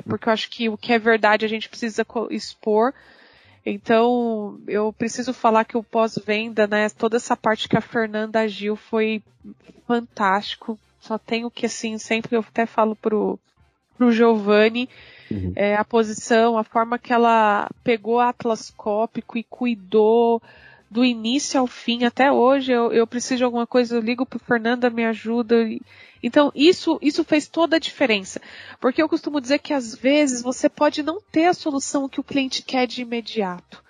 [0.06, 2.92] porque eu acho que o que é verdade a gente precisa expor.
[3.64, 8.76] Então, eu preciso falar que o pós-venda, né, toda essa parte que a Fernanda agiu
[8.76, 9.22] foi
[9.86, 10.78] fantástico.
[11.00, 13.38] Só tenho que, assim, sempre eu até falo pro,
[13.96, 14.88] pro Giovanni
[15.30, 15.52] uhum.
[15.56, 20.42] é, a posição, a forma que ela pegou Atlas Cópico e cuidou
[20.94, 24.38] do início ao fim, até hoje eu, eu preciso de alguma coisa, eu ligo pro
[24.38, 25.56] Fernanda, me ajuda.
[26.22, 28.40] Então isso, isso fez toda a diferença.
[28.80, 32.22] Porque eu costumo dizer que às vezes você pode não ter a solução que o
[32.22, 33.82] cliente quer de imediato.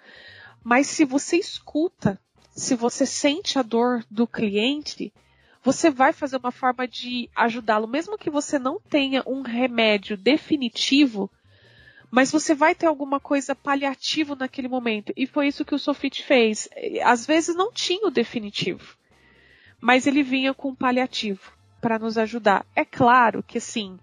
[0.65, 2.19] Mas se você escuta,
[2.57, 5.13] se você sente a dor do cliente,
[5.63, 11.31] você vai fazer uma forma de ajudá-lo, mesmo que você não tenha um remédio definitivo,
[12.15, 15.13] mas você vai ter alguma coisa paliativo naquele momento.
[15.17, 16.69] E foi isso que o Sofit fez.
[17.03, 18.97] Às vezes não tinha o definitivo,
[19.81, 22.65] mas ele vinha com um paliativo para nos ajudar.
[22.77, 23.99] É claro que assim,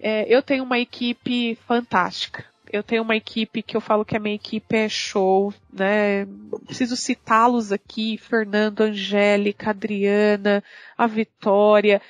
[0.00, 4.20] é, eu tenho uma equipe fantástica eu tenho uma equipe que eu falo que a
[4.20, 6.26] minha equipe é show, né?
[6.64, 10.64] Preciso citá-los aqui, Fernando, Angélica, Adriana,
[10.96, 12.00] a Vitória.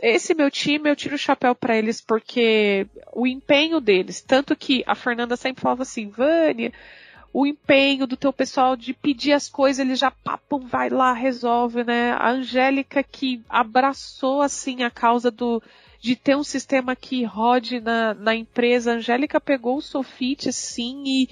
[0.00, 4.82] Esse meu time, eu tiro o chapéu para eles porque o empenho deles, tanto que
[4.86, 6.72] a Fernanda sempre falava assim, Vânia,
[7.32, 11.82] o empenho do teu pessoal de pedir as coisas, eles já papam, vai lá, resolve,
[11.82, 12.12] né?
[12.12, 15.62] A Angélica que abraçou assim a causa do
[15.98, 18.90] de ter um sistema que rode na, na empresa.
[18.90, 21.28] A Angélica pegou o Sofit, sim, e,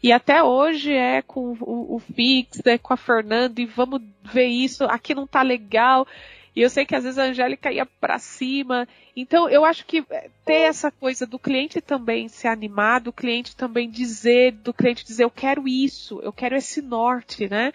[0.00, 4.46] e até hoje é com o, o Fix, é com a Fernanda, e vamos ver
[4.46, 6.06] isso, aqui não tá legal.
[6.54, 8.86] E eu sei que às vezes a Angélica ia para cima.
[9.16, 10.04] Então eu acho que
[10.44, 15.24] ter essa coisa do cliente também se animar, do cliente também dizer, do cliente dizer
[15.24, 17.72] eu quero isso, eu quero esse norte, né?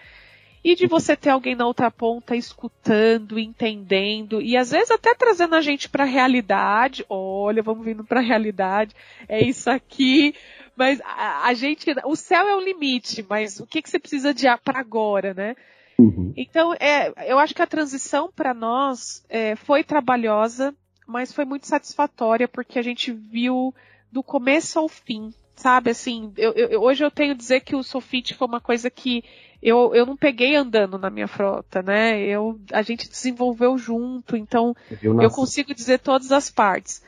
[0.62, 5.54] e de você ter alguém na outra ponta escutando, entendendo e às vezes até trazendo
[5.54, 7.04] a gente para a realidade.
[7.08, 8.94] Olha, vamos vindo para a realidade.
[9.28, 10.34] É isso aqui.
[10.76, 14.32] Mas a, a, gente, o céu é o limite, mas o que, que você precisa
[14.32, 15.56] de para agora, né?
[16.00, 16.32] Uhum.
[16.36, 20.74] Então, é, eu acho que a transição para nós é, foi trabalhosa,
[21.06, 23.74] mas foi muito satisfatória porque a gente viu
[24.10, 25.90] do começo ao fim, sabe?
[25.90, 29.24] Assim, eu, eu, hoje eu tenho a dizer que o Sofit foi uma coisa que
[29.60, 32.20] eu, eu não peguei andando na minha frota, né?
[32.20, 37.02] Eu, a gente desenvolveu junto, então eu, eu consigo dizer todas as partes.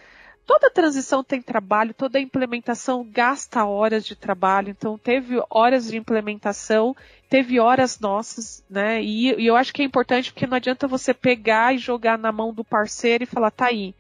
[0.51, 6.97] Toda transição tem trabalho, toda implementação gasta horas de trabalho, então teve horas de implementação,
[7.29, 9.01] teve horas nossas, né?
[9.01, 12.33] E, e eu acho que é importante porque não adianta você pegar e jogar na
[12.33, 13.95] mão do parceiro e falar, tá aí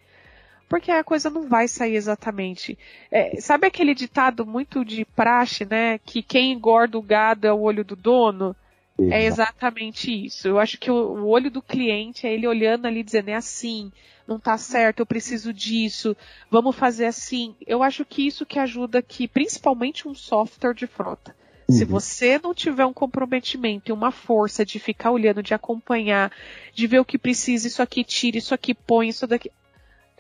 [0.68, 2.76] porque a coisa não vai sair exatamente.
[3.12, 5.98] É, sabe aquele ditado muito de praxe, né?
[5.98, 8.56] Que quem engorda o gado é o olho do dono?
[8.98, 9.14] Exato.
[9.14, 10.46] É exatamente isso.
[10.46, 13.90] Eu acho que o, o, olho do cliente é ele olhando ali dizendo é assim,
[14.30, 16.16] não tá certo, eu preciso disso,
[16.48, 17.56] vamos fazer assim.
[17.66, 21.34] Eu acho que isso que ajuda que, principalmente um software de frota.
[21.68, 21.76] Uhum.
[21.76, 26.32] Se você não tiver um comprometimento e uma força de ficar olhando, de acompanhar,
[26.72, 29.50] de ver o que precisa, isso aqui tira, isso aqui põe, isso daqui.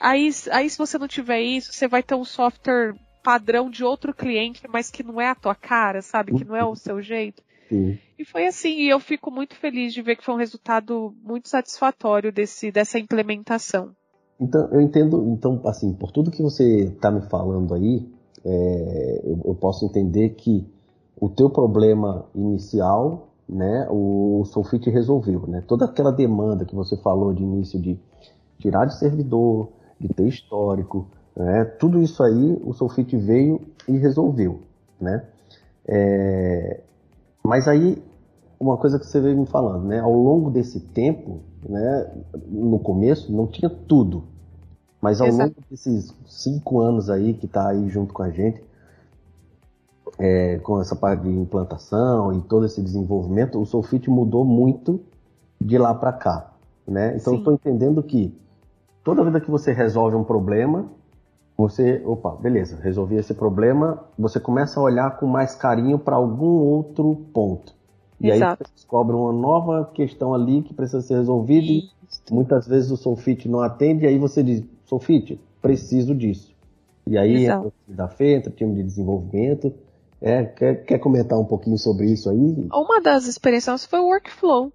[0.00, 4.12] Aí, aí se você não tiver isso, você vai ter um software padrão de outro
[4.12, 6.36] cliente, mas que não é a tua cara, sabe?
[6.36, 7.42] Que não é o seu jeito.
[7.68, 7.98] Sim.
[8.18, 11.48] E foi assim, e eu fico muito feliz de ver que foi um resultado muito
[11.48, 13.94] satisfatório desse, dessa implementação.
[14.40, 18.08] Então, eu entendo, então, assim, por tudo que você está me falando aí,
[18.44, 20.66] é, eu, eu, posso entender que
[21.20, 25.62] o teu problema inicial, né, o, o Solfit resolveu, né?
[25.66, 27.98] Toda aquela demanda que você falou de início de
[28.58, 29.68] tirar de servidor,
[30.00, 31.64] de ter histórico, né?
[31.64, 34.60] tudo isso aí o Sulfite veio e resolveu,
[35.00, 35.24] né?
[35.86, 36.80] É...
[37.42, 38.02] Mas aí
[38.60, 40.00] uma coisa que você veio me falando, né?
[40.00, 42.12] Ao longo desse tempo, né?
[42.46, 44.24] No começo não tinha tudo,
[45.00, 45.48] mas ao Exato.
[45.48, 48.62] longo desses cinco anos aí que está aí junto com a gente,
[50.18, 55.00] é, com essa parte de implantação e todo esse desenvolvimento, o Sulfite mudou muito
[55.58, 56.52] de lá para cá,
[56.86, 57.16] né?
[57.16, 58.38] Então estou entendendo que
[59.02, 60.84] toda vida que você resolve um problema,
[61.56, 66.58] você, opa, beleza, resolvi esse problema, você começa a olhar com mais carinho para algum
[66.58, 67.79] outro ponto.
[68.20, 68.62] E Exato.
[68.62, 71.88] aí você descobre uma nova questão ali que precisa ser resolvida e
[72.30, 76.54] muitas vezes o Solfit não atende e aí você diz, Solfit, preciso disso.
[77.06, 77.66] E aí Exato.
[77.66, 79.72] entra o time da FE, entra o time de desenvolvimento.
[80.20, 82.68] É, quer, quer comentar um pouquinho sobre isso aí?
[82.72, 84.70] Uma das experiências foi o workflow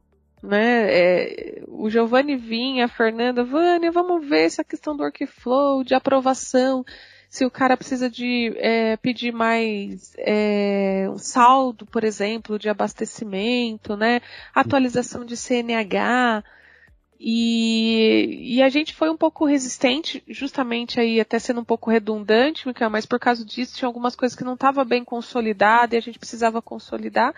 [0.45, 0.88] né?
[0.89, 6.86] É, o Giovanni vinha, a Fernanda, Vânia, vamos ver essa questão do workflow, de aprovação,
[7.35, 13.97] se o cara precisa de é, pedir mais é, um saldo, por exemplo, de abastecimento,
[13.97, 14.21] né?
[14.53, 16.41] Atualização de CNH.
[17.19, 22.63] E, e, a gente foi um pouco resistente, justamente aí até sendo um pouco redundante,
[22.89, 26.19] mas por causa disso tinha algumas coisas que não estavam bem consolidadas e a gente
[26.19, 27.33] precisava consolidar.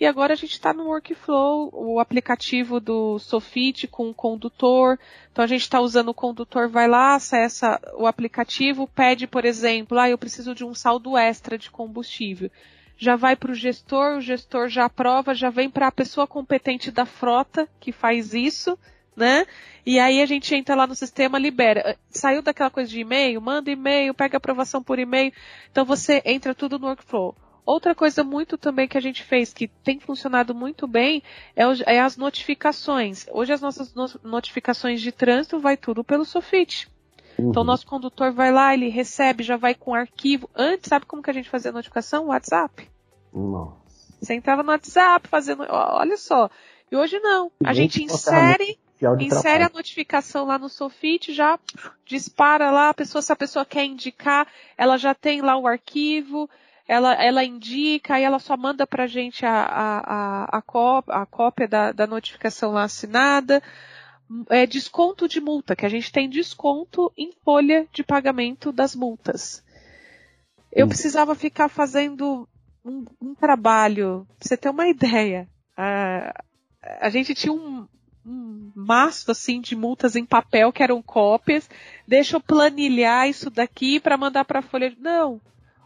[0.00, 4.98] E agora a gente está no workflow, o aplicativo do Sofit com o condutor.
[5.30, 9.98] Então a gente está usando o condutor, vai lá, acessa o aplicativo, pede, por exemplo,
[9.98, 12.50] ah, eu preciso de um saldo extra de combustível.
[12.96, 16.90] Já vai para o gestor, o gestor já aprova, já vem para a pessoa competente
[16.90, 18.78] da frota que faz isso,
[19.16, 19.46] né?
[19.86, 21.96] E aí a gente entra lá no sistema, libera.
[22.08, 25.32] Saiu daquela coisa de e-mail, manda e-mail, pega aprovação por e-mail.
[25.70, 27.34] Então você entra tudo no workflow.
[27.66, 31.22] Outra coisa muito também que a gente fez, que tem funcionado muito bem,
[31.56, 33.26] é, o, é as notificações.
[33.32, 36.88] Hoje as nossas no, notificações de trânsito vai tudo pelo Sofit.
[37.38, 37.50] Uhum.
[37.50, 40.48] Então o nosso condutor vai lá, ele recebe, já vai com arquivo.
[40.54, 42.26] Antes, sabe como que a gente fazia a notificação?
[42.26, 42.88] WhatsApp.
[43.32, 44.14] Nossa.
[44.20, 45.64] Você entrava no WhatsApp fazendo.
[45.68, 46.50] Olha só.
[46.92, 47.50] E hoje não.
[47.64, 48.78] A gente insere
[49.20, 51.58] insere a notificação lá no Sofit, já
[52.06, 54.46] dispara lá, a pessoa, se a pessoa quer indicar,
[54.78, 56.48] ela já tem lá o arquivo,
[56.86, 61.66] ela, ela indica, aí ela só manda gente a, a, a, a, cópia, a cópia
[61.66, 63.62] da, da notificação lá assinada.
[64.48, 69.62] É desconto de multa, que a gente tem desconto em folha de pagamento das multas.
[70.72, 70.88] Eu hum.
[70.88, 72.48] precisava ficar fazendo
[72.84, 75.48] um, um trabalho, pra você ter uma ideia.
[75.76, 76.42] A,
[77.00, 77.86] a gente tinha um,
[78.26, 81.68] um maço assim de multas em papel que eram cópias.
[82.06, 84.94] Deixa eu planilhar isso daqui para mandar para a folha.
[84.98, 85.40] Não.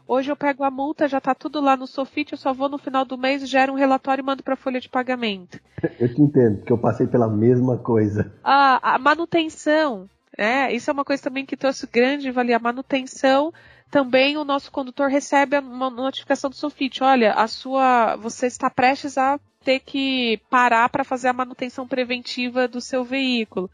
[0.08, 2.78] Hoje eu pego a multa, já está tudo lá no Sofit, eu só vou no
[2.78, 5.60] final do mês, gero um relatório e mando para a folha de pagamento.
[6.00, 8.32] Eu te entendo, porque eu passei pela mesma coisa.
[8.42, 12.56] A, a manutenção, é, isso é uma coisa também que trouxe grande valia.
[12.56, 13.52] A manutenção,
[13.90, 17.04] também o nosso condutor recebe uma notificação do Sofit.
[17.04, 22.66] Olha, a sua, você está prestes a ter que parar para fazer a manutenção preventiva
[22.66, 23.70] do seu veículo.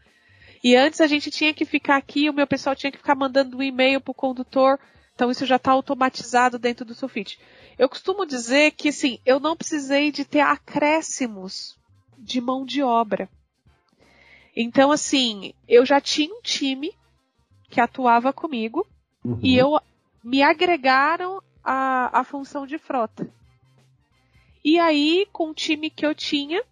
[0.63, 3.57] E antes a gente tinha que ficar aqui, o meu pessoal tinha que ficar mandando
[3.57, 4.77] um e-mail para o condutor.
[5.15, 7.39] Então isso já está automatizado dentro do Sulfite.
[7.79, 11.77] Eu costumo dizer que assim, eu não precisei de ter acréscimos
[12.17, 13.29] de mão de obra.
[14.55, 16.93] Então assim, eu já tinha um time
[17.69, 18.85] que atuava comigo
[19.23, 19.39] uhum.
[19.41, 19.79] e eu
[20.23, 23.29] me agregaram a, a função de frota.
[24.63, 26.63] E aí, com o time que eu tinha,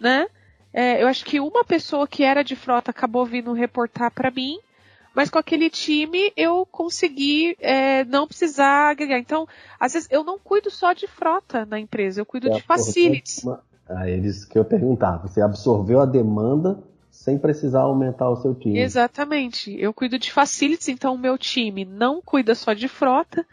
[0.00, 0.26] né?
[0.72, 4.58] É, eu acho que uma pessoa que era de frota acabou vindo reportar para mim,
[5.18, 9.18] mas com aquele time eu consegui é, não precisar agregar.
[9.18, 9.48] Então,
[9.80, 13.44] às vezes eu não cuido só de frota na empresa, eu cuido é de facilities.
[13.88, 16.78] Ah, eles que eu perguntava, você absorveu a demanda
[17.10, 18.78] sem precisar aumentar o seu time.
[18.78, 19.76] Exatamente.
[19.76, 23.44] Eu cuido de facilities, então o meu time não cuida só de frota,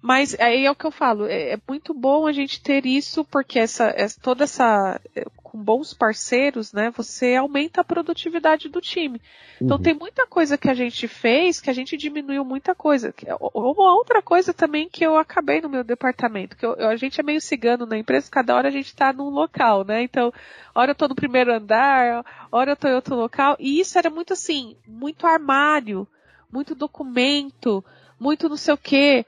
[0.00, 3.24] mas aí é o que eu falo, é, é muito bom a gente ter isso,
[3.24, 5.00] porque essa, essa, toda essa.
[5.14, 6.90] É, com bons parceiros, né?
[6.90, 9.20] Você aumenta a produtividade do time.
[9.60, 9.82] Então uhum.
[9.82, 13.14] tem muita coisa que a gente fez que a gente diminuiu muita coisa.
[13.54, 17.22] Uma outra coisa também que eu acabei no meu departamento, que eu, a gente é
[17.22, 20.02] meio cigano na empresa, cada hora a gente está num local, né?
[20.02, 20.30] Então,
[20.74, 24.10] hora eu tô no primeiro andar, hora eu tô em outro local, e isso era
[24.10, 26.06] muito assim, muito armário,
[26.52, 27.82] muito documento,
[28.20, 29.24] muito não sei o quê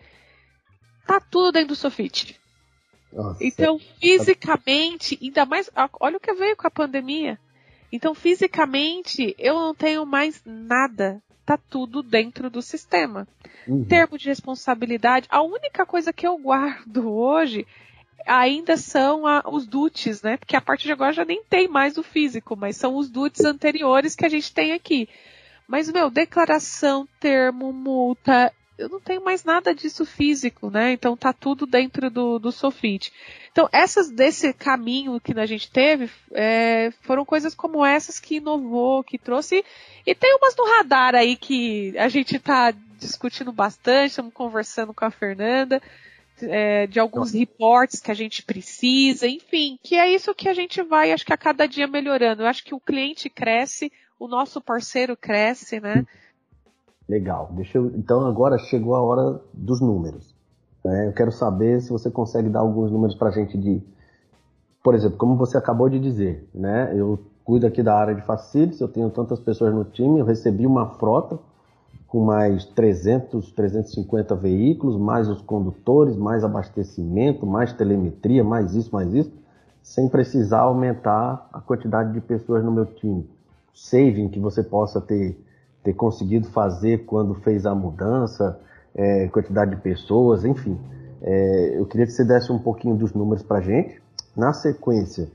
[1.11, 2.39] tá tudo dentro do Sofit.
[3.13, 5.69] Nossa, então, fisicamente, ainda mais,
[5.99, 7.37] olha o que veio com a pandemia.
[7.91, 11.21] Então, fisicamente, eu não tenho mais nada.
[11.45, 13.27] Tá tudo dentro do sistema.
[13.67, 13.85] Uhum.
[13.85, 17.67] Termo de responsabilidade, a única coisa que eu guardo hoje
[18.25, 20.37] ainda são a, os DUTs, né?
[20.37, 23.45] Porque a partir de agora já nem tem mais o físico, mas são os DUTs
[23.45, 25.09] anteriores que a gente tem aqui.
[25.67, 30.93] Mas, meu, declaração, termo, multa, eu não tenho mais nada disso físico, né?
[30.93, 33.13] Então tá tudo dentro do, do Sofit.
[33.53, 39.05] Então essas desse caminho que a gente teve é, foram coisas como essas que inovou,
[39.05, 39.65] que trouxe
[40.07, 45.05] e tem umas no radar aí que a gente tá discutindo bastante, estamos conversando com
[45.05, 45.81] a Fernanda.
[46.43, 50.81] É, de alguns reportes que a gente precisa, enfim, que é isso que a gente
[50.83, 52.43] vai, acho que a cada dia melhorando.
[52.43, 56.07] Eu acho que o cliente cresce, o nosso parceiro cresce, né?
[57.11, 57.51] Legal.
[57.51, 60.33] Deixa eu, então agora chegou a hora dos números.
[60.85, 61.09] Né?
[61.09, 63.83] Eu quero saber se você consegue dar alguns números para a gente de,
[64.81, 66.93] por exemplo, como você acabou de dizer, né?
[66.95, 70.65] Eu cuido aqui da área de facilities, eu tenho tantas pessoas no time, eu recebi
[70.65, 71.37] uma frota
[72.07, 79.13] com mais 300, 350 veículos, mais os condutores, mais abastecimento, mais telemetria, mais isso, mais
[79.13, 79.33] isso,
[79.83, 83.29] sem precisar aumentar a quantidade de pessoas no meu time.
[83.75, 85.37] Saving que você possa ter
[85.83, 88.59] ter conseguido fazer quando fez a mudança,
[88.95, 90.79] é, quantidade de pessoas, enfim.
[91.23, 94.01] É, eu queria que você desse um pouquinho dos números para gente.
[94.37, 95.29] Na sequência,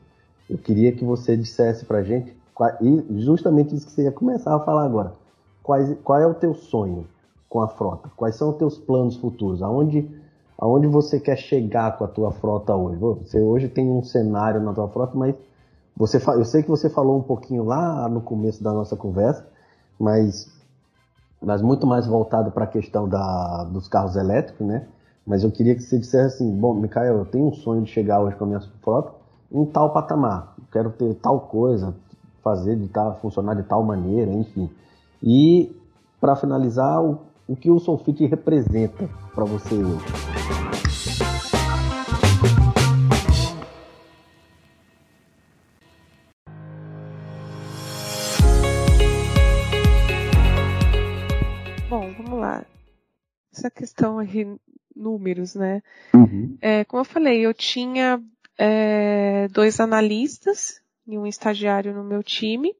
[0.49, 2.35] eu queria que você dissesse para gente,
[2.81, 5.13] e justamente isso que você ia começar a falar agora,
[5.61, 7.05] quais, qual é o teu sonho
[7.49, 8.09] com a frota?
[8.15, 9.61] Quais são os teus planos futuros?
[9.61, 10.09] Aonde,
[10.57, 12.97] aonde você quer chegar com a tua frota hoje?
[12.97, 15.35] Você hoje tem um cenário na tua frota, mas
[15.97, 19.45] você, eu sei que você falou um pouquinho lá no começo da nossa conversa,
[19.99, 20.51] mas,
[21.41, 24.87] mas muito mais voltado para a questão da, dos carros elétricos, né?
[25.25, 28.21] Mas eu queria que você dissesse assim, bom, Micael, eu tenho um sonho de chegar
[28.21, 29.11] hoje com a minha frota
[29.51, 31.95] em tal patamar, quero ter tal coisa,
[32.43, 34.69] fazer de tal, funcionar de tal maneira, enfim.
[35.23, 35.75] E
[36.19, 40.64] para finalizar, o, o que o Sulfite representa para você hoje?
[53.65, 54.47] Essa questão aí,
[54.95, 55.81] números, né?
[56.13, 56.57] Uhum.
[56.61, 58.21] É, como eu falei, eu tinha
[58.57, 62.75] é, dois analistas e um estagiário no meu time,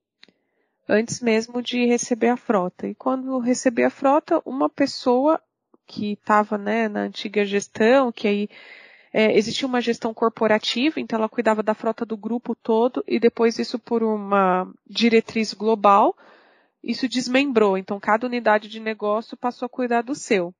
[0.88, 2.88] antes mesmo de receber a frota.
[2.88, 5.42] E quando eu recebi a frota, uma pessoa
[5.88, 8.50] que estava né, na antiga gestão, que aí
[9.12, 13.58] é, existia uma gestão corporativa, então ela cuidava da frota do grupo todo, e depois
[13.60, 16.16] isso por uma diretriz global,
[16.84, 17.78] isso desmembrou.
[17.78, 20.54] Então cada unidade de negócio passou a cuidar do seu.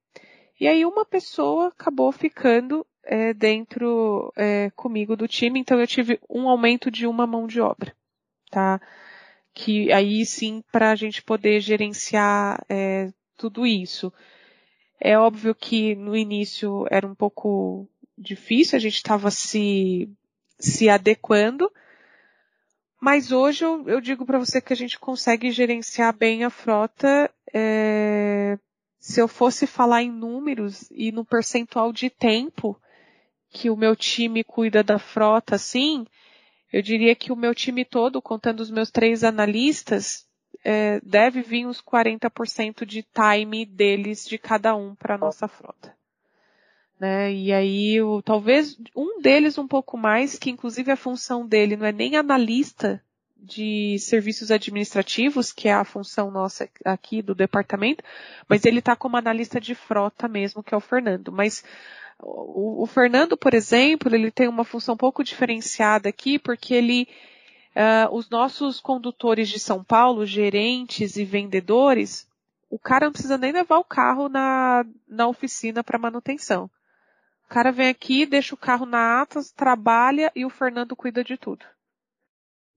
[0.60, 6.20] E aí uma pessoa acabou ficando é, dentro é, comigo do time, então eu tive
[6.30, 7.94] um aumento de uma mão de obra,
[8.50, 8.82] tá?
[9.54, 14.12] Que aí sim para a gente poder gerenciar é, tudo isso.
[15.00, 17.88] É óbvio que no início era um pouco
[18.18, 20.10] difícil, a gente estava se,
[20.58, 21.70] se adequando,
[23.00, 27.30] mas hoje eu, eu digo para você que a gente consegue gerenciar bem a frota
[27.54, 28.58] é,
[29.00, 32.80] se eu fosse falar em números e no percentual de tempo
[33.50, 36.06] que o meu time cuida da frota, assim,
[36.72, 40.28] eu diria que o meu time todo, contando os meus três analistas,
[40.64, 45.96] é, deve vir uns 40% de time deles de cada um para a nossa frota.
[47.00, 47.32] Né?
[47.34, 51.86] E aí, o, talvez um deles um pouco mais, que inclusive a função dele não
[51.86, 53.02] é nem analista
[53.46, 58.04] de serviços administrativos, que é a função nossa aqui do departamento,
[58.50, 61.32] mas ele está como analista de frota mesmo, que é o Fernando.
[61.32, 61.64] Mas
[62.20, 67.08] o, o, Fernando, por exemplo, ele tem uma função um pouco diferenciada aqui, porque ele,
[67.76, 72.28] uh, os nossos condutores de São Paulo, gerentes e vendedores,
[72.70, 76.70] o cara não precisa nem levar o carro na, na oficina para manutenção.
[77.46, 81.38] O cara vem aqui, deixa o carro na Atas, trabalha e o Fernando cuida de
[81.38, 81.64] tudo.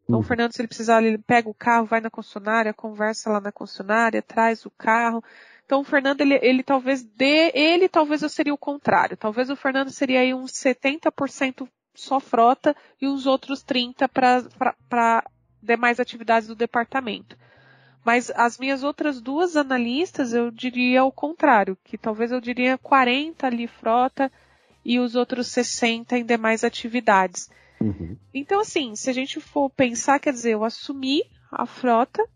[0.08, 3.40] Então, o Fernando, se ele precisar, ele pega o carro, vai na concessionária, conversa lá
[3.42, 5.22] na concessionária, traz o carro.
[5.66, 9.18] Então, o Fernando, ele, ele talvez dê, ele talvez eu seria o contrário.
[9.18, 14.08] Talvez o Fernando seria aí uns 70% só frota e os outros 30%
[14.88, 15.24] para
[15.62, 17.36] demais atividades do departamento.
[18.02, 23.46] Mas as minhas outras duas analistas, eu diria o contrário, que talvez eu diria 40
[23.46, 24.32] ali frota
[24.82, 27.50] e os outros 60 em demais atividades.
[27.80, 28.16] Uhum.
[28.34, 32.26] Então, assim, se a gente for pensar, quer dizer, eu assumi a frota,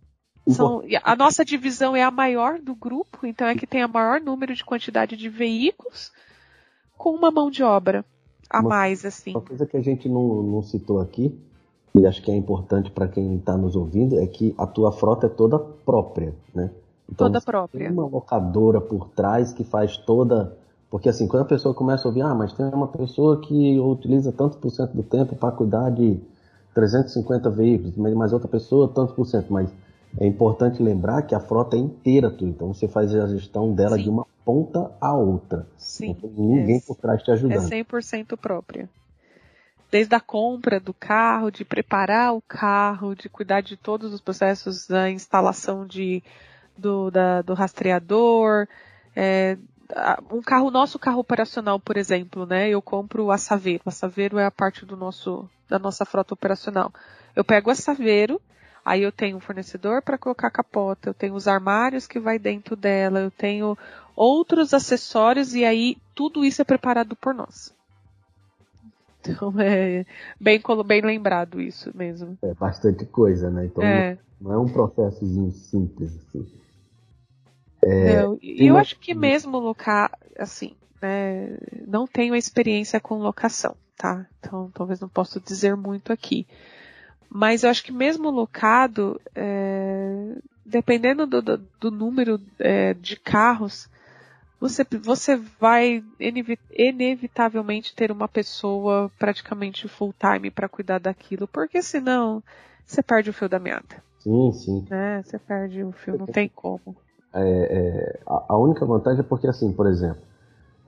[0.48, 4.20] são, a nossa divisão é a maior do grupo, então é que tem a maior
[4.20, 6.10] número de quantidade de veículos
[6.96, 8.04] com uma mão de obra
[8.50, 9.30] a uma, mais, assim.
[9.30, 11.38] Uma coisa que a gente não, não citou aqui,
[11.94, 15.26] e acho que é importante para quem está nos ouvindo, é que a tua frota
[15.26, 16.70] é toda própria, né?
[17.08, 17.86] Então, toda própria.
[17.86, 20.56] Tem uma locadora por trás que faz toda
[20.92, 24.30] porque assim, quando a pessoa começa a ouvir, ah, mas tem uma pessoa que utiliza
[24.30, 26.20] tanto por cento do tempo para cuidar de
[26.74, 29.70] 350 veículos, mas outra pessoa tanto por cento, mas
[30.20, 33.96] é importante lembrar que a frota é inteira tua, então você faz a gestão dela
[33.96, 34.02] Sim.
[34.02, 35.66] de uma ponta a outra.
[35.78, 36.14] Sim.
[36.36, 37.72] Ninguém é, por trás te ajudando.
[37.72, 38.86] É 100% própria.
[39.90, 44.86] Desde a compra do carro, de preparar o carro, de cuidar de todos os processos
[44.86, 46.22] da instalação de,
[46.76, 48.68] do, da, do rastreador,
[49.16, 49.56] é,
[50.30, 52.68] um carro, nosso carro operacional, por exemplo, né?
[52.68, 53.82] Eu compro a Saveiro.
[53.86, 56.92] A Saveiro é a parte do nosso, da nossa frota operacional.
[57.36, 58.40] Eu pego a Saveiro,
[58.84, 62.38] aí eu tenho um fornecedor para colocar a capota, eu tenho os armários que vai
[62.38, 63.76] dentro dela, eu tenho
[64.16, 67.74] outros acessórios e aí tudo isso é preparado por nós.
[69.20, 70.04] Então é
[70.40, 72.38] bem, bem lembrado isso mesmo.
[72.42, 73.66] É bastante coisa, né?
[73.66, 74.18] Então é.
[74.40, 76.61] não é um processozinho simples assim.
[77.84, 81.56] É, eu, eu acho que mesmo locar, assim, né,
[81.86, 84.26] não tenho experiência com locação, tá?
[84.38, 86.46] Então talvez não possa dizer muito aqui.
[87.28, 93.88] Mas eu acho que mesmo locado, é, dependendo do, do, do número é, de carros,
[94.60, 96.04] você, você vai
[96.70, 102.42] inevitavelmente ter uma pessoa praticamente full time para cuidar daquilo, porque senão
[102.86, 104.02] você perde o fio da meada.
[104.20, 104.86] Sim, sim.
[104.88, 105.22] Né?
[105.24, 106.96] Você perde o fio, não tem como.
[107.34, 110.22] É, é, a, única vantagem é porque, assim, por exemplo,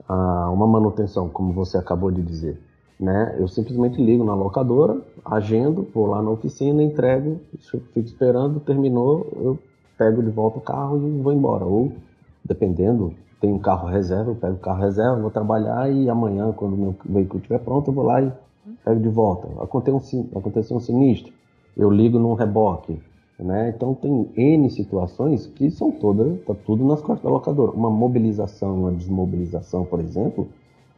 [0.07, 2.59] a uma manutenção, como você acabou de dizer.
[2.99, 3.35] Né?
[3.37, 9.59] Eu simplesmente ligo na locadora, agendo, vou lá na oficina, entrego, fico esperando, terminou, eu
[9.97, 11.65] pego de volta o carro e vou embora.
[11.65, 11.91] Ou,
[12.43, 16.73] dependendo, tem um carro reserva, eu pego o carro reserva, vou trabalhar e amanhã, quando
[16.73, 18.31] o meu veículo estiver pronto, eu vou lá e
[18.83, 19.47] pego de volta.
[19.61, 21.33] Aconteceu um, aconteceu um sinistro,
[21.75, 22.99] eu ligo num reboque.
[23.37, 23.73] Né?
[23.75, 27.71] Então tem N situações que são todas, tá tudo nas costas da locadora.
[27.71, 30.47] Uma mobilização, uma desmobilização, por exemplo,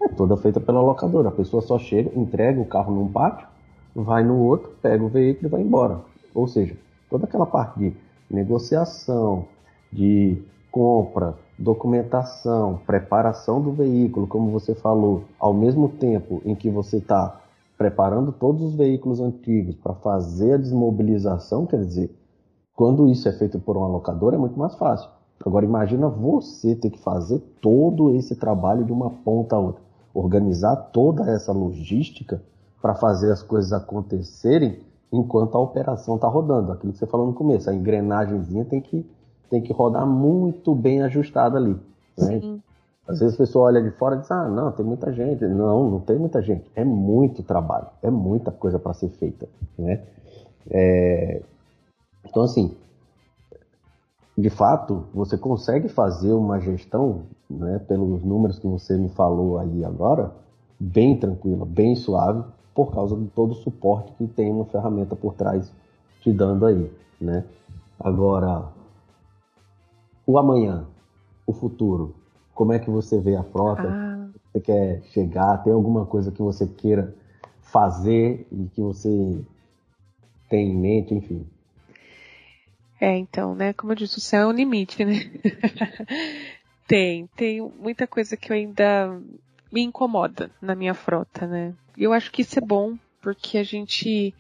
[0.02, 1.30] é toda feita pela locadora.
[1.30, 3.48] A pessoa só chega, entrega o carro num pátio,
[3.96, 6.02] vai no outro, pega o veículo e vai embora.
[6.34, 6.78] Ou seja,
[7.10, 7.94] toda aquela parte de
[8.30, 9.46] negociação,
[9.92, 10.38] de
[10.72, 17.42] compra, documentação, preparação do veículo, como você falou, ao mesmo tempo em que você está
[17.76, 22.12] preparando todos os veículos antigos para fazer a desmobilização, quer dizer,
[22.78, 25.10] quando isso é feito por uma locadora é muito mais fácil.
[25.46, 29.88] Agora imagina você ter que fazer todo esse trabalho de uma ponta a outra
[30.20, 32.42] organizar toda essa logística
[32.82, 34.80] para fazer as coisas acontecerem
[35.12, 36.72] enquanto a operação está rodando.
[36.72, 39.06] Aquilo que você falou no começo, a engrenagemzinha tem que,
[39.50, 41.76] tem que rodar muito bem ajustada ali.
[42.18, 42.60] Né?
[43.08, 45.46] Às vezes a pessoa olha de fora e diz, ah, não, tem muita gente.
[45.46, 46.70] Não, não tem muita gente.
[46.76, 49.48] É muito trabalho, é muita coisa para ser feita.
[49.78, 50.02] Né?
[50.70, 51.42] É...
[52.30, 52.76] Então, assim,
[54.38, 59.84] de fato, você consegue fazer uma gestão, né, pelos números que você me falou aí
[59.84, 60.32] agora,
[60.80, 62.44] bem tranquila, bem suave,
[62.76, 65.74] por causa de todo o suporte que tem uma ferramenta por trás
[66.22, 67.44] te dando aí, né?
[68.00, 68.66] Agora,
[70.26, 70.86] o amanhã,
[71.48, 72.14] o futuro,
[72.54, 73.88] como é que você vê a frota?
[73.88, 74.28] Ah.
[74.52, 75.64] Você quer chegar?
[75.64, 77.16] Tem alguma coisa que você queira
[77.62, 79.44] fazer e que você
[80.50, 81.46] tem em mente, enfim?
[83.00, 83.74] É, então, né?
[83.74, 85.32] Como eu disse, o céu é um limite, né?
[86.88, 89.22] tem, tem muita coisa que eu ainda
[89.72, 91.74] me incomoda na minha frota, né?
[91.96, 94.34] E eu acho que isso é bom, porque a gente.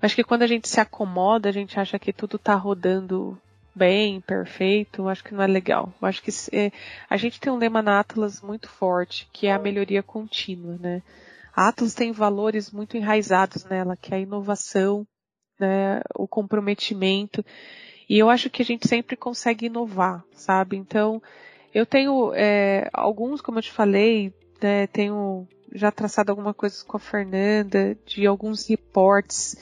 [0.00, 3.40] Acho que quando a gente se acomoda, a gente acha que tudo tá rodando
[3.74, 5.92] bem, perfeito, eu acho que não é legal.
[6.00, 6.72] Eu acho que é,
[7.08, 11.02] a gente tem um lema na Atlas muito forte, que é a melhoria contínua, né?
[11.54, 15.06] A Atlas tem valores muito enraizados nela, que é a inovação,
[15.58, 17.44] né, o comprometimento.
[18.08, 20.76] E eu acho que a gente sempre consegue inovar, sabe?
[20.76, 21.22] Então,
[21.74, 24.32] eu tenho é, alguns, como eu te falei,
[24.62, 29.56] né, tenho já traçado alguma coisa com a Fernanda, de alguns reportes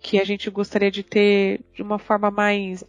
[0.00, 2.84] que a gente gostaria de ter de uma forma mais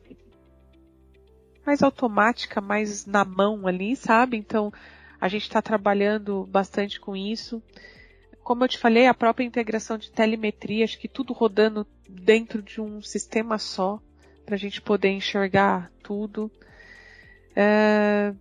[1.66, 4.38] mais automática, mais na mão ali, sabe?
[4.38, 4.72] Então,
[5.20, 7.62] a gente está trabalhando bastante com isso
[8.48, 12.80] como eu te falei, a própria integração de telemetria, acho que tudo rodando dentro de
[12.80, 14.00] um sistema só,
[14.46, 16.50] para a gente poder enxergar tudo.
[17.54, 18.34] É,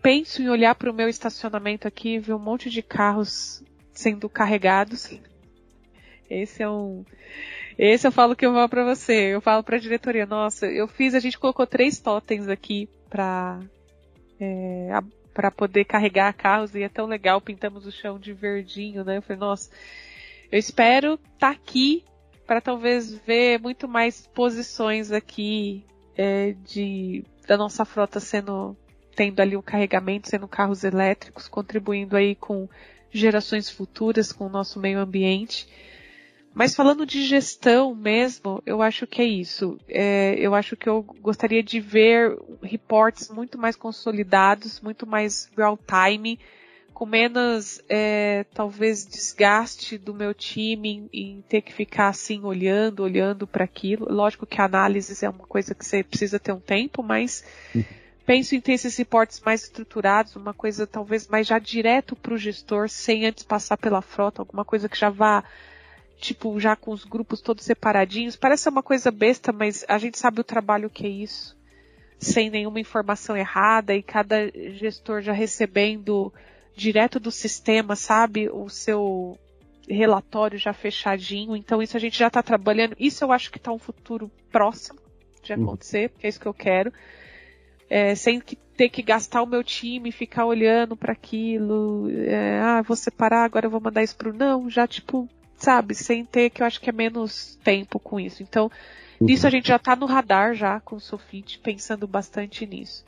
[0.00, 4.28] penso em olhar para o meu estacionamento aqui e ver um monte de carros sendo
[4.28, 5.10] carregados.
[6.30, 7.04] Esse é um.
[7.76, 9.34] Esse eu falo que eu vou para você.
[9.34, 13.58] Eu falo para a diretoria, nossa, eu fiz, a gente colocou três totens aqui para
[14.38, 14.92] é,
[15.34, 19.18] para poder carregar carros e é tão legal, pintamos o chão de verdinho, né?
[19.18, 19.70] Eu falei, nossa,
[20.50, 22.04] eu espero estar tá aqui
[22.46, 25.84] para talvez ver muito mais posições aqui
[26.16, 28.76] é, de da nossa frota sendo
[29.14, 32.68] tendo ali o carregamento, sendo carros elétricos, contribuindo aí com
[33.10, 35.68] gerações futuras com o nosso meio ambiente.
[36.58, 39.78] Mas falando de gestão mesmo, eu acho que é isso.
[39.88, 45.78] É, eu acho que eu gostaria de ver reportes muito mais consolidados, muito mais real
[45.78, 46.36] time,
[46.92, 53.04] com menos, é, talvez, desgaste do meu time em, em, ter que ficar assim olhando,
[53.04, 54.12] olhando para aquilo.
[54.12, 57.84] Lógico que a análise é uma coisa que você precisa ter um tempo, mas uhum.
[58.26, 62.36] penso em ter esses reportes mais estruturados, uma coisa talvez mais já direto para o
[62.36, 65.44] gestor, sem antes passar pela frota, alguma coisa que já vá
[66.20, 68.36] tipo, já com os grupos todos separadinhos.
[68.36, 71.56] Parece uma coisa besta, mas a gente sabe o trabalho que é isso.
[72.18, 76.32] Sem nenhuma informação errada e cada gestor já recebendo
[76.74, 79.38] direto do sistema, sabe, o seu
[79.88, 81.56] relatório já fechadinho.
[81.56, 82.96] Então isso a gente já está trabalhando.
[82.98, 84.98] Isso eu acho que está um futuro próximo
[85.42, 85.62] de uhum.
[85.62, 86.92] acontecer, porque é isso que eu quero.
[87.88, 92.82] É, sem que ter que gastar o meu time, ficar olhando para aquilo, é, ah,
[92.82, 95.28] vou separar, agora eu vou mandar isso pro não, já tipo
[95.62, 98.42] sabe, sem ter que eu acho que é menos tempo com isso.
[98.42, 98.70] Então,
[99.20, 99.26] uhum.
[99.26, 103.04] nisso a gente já tá no radar já com o Sofit, pensando bastante nisso.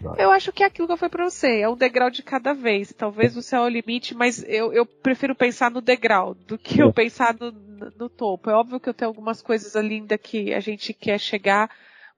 [0.00, 0.22] Vai.
[0.22, 2.92] Eu acho que é aquilo que foi para você, é um degrau de cada vez.
[2.92, 6.80] Talvez o céu é o limite, mas eu, eu prefiro pensar no degrau do que
[6.82, 7.50] eu pensar no,
[7.96, 8.50] no topo.
[8.50, 11.70] É óbvio que eu tenho algumas coisas ainda que a gente quer chegar,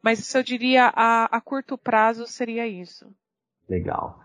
[0.03, 3.07] mas isso eu diria a, a curto prazo seria isso.
[3.69, 4.21] Legal.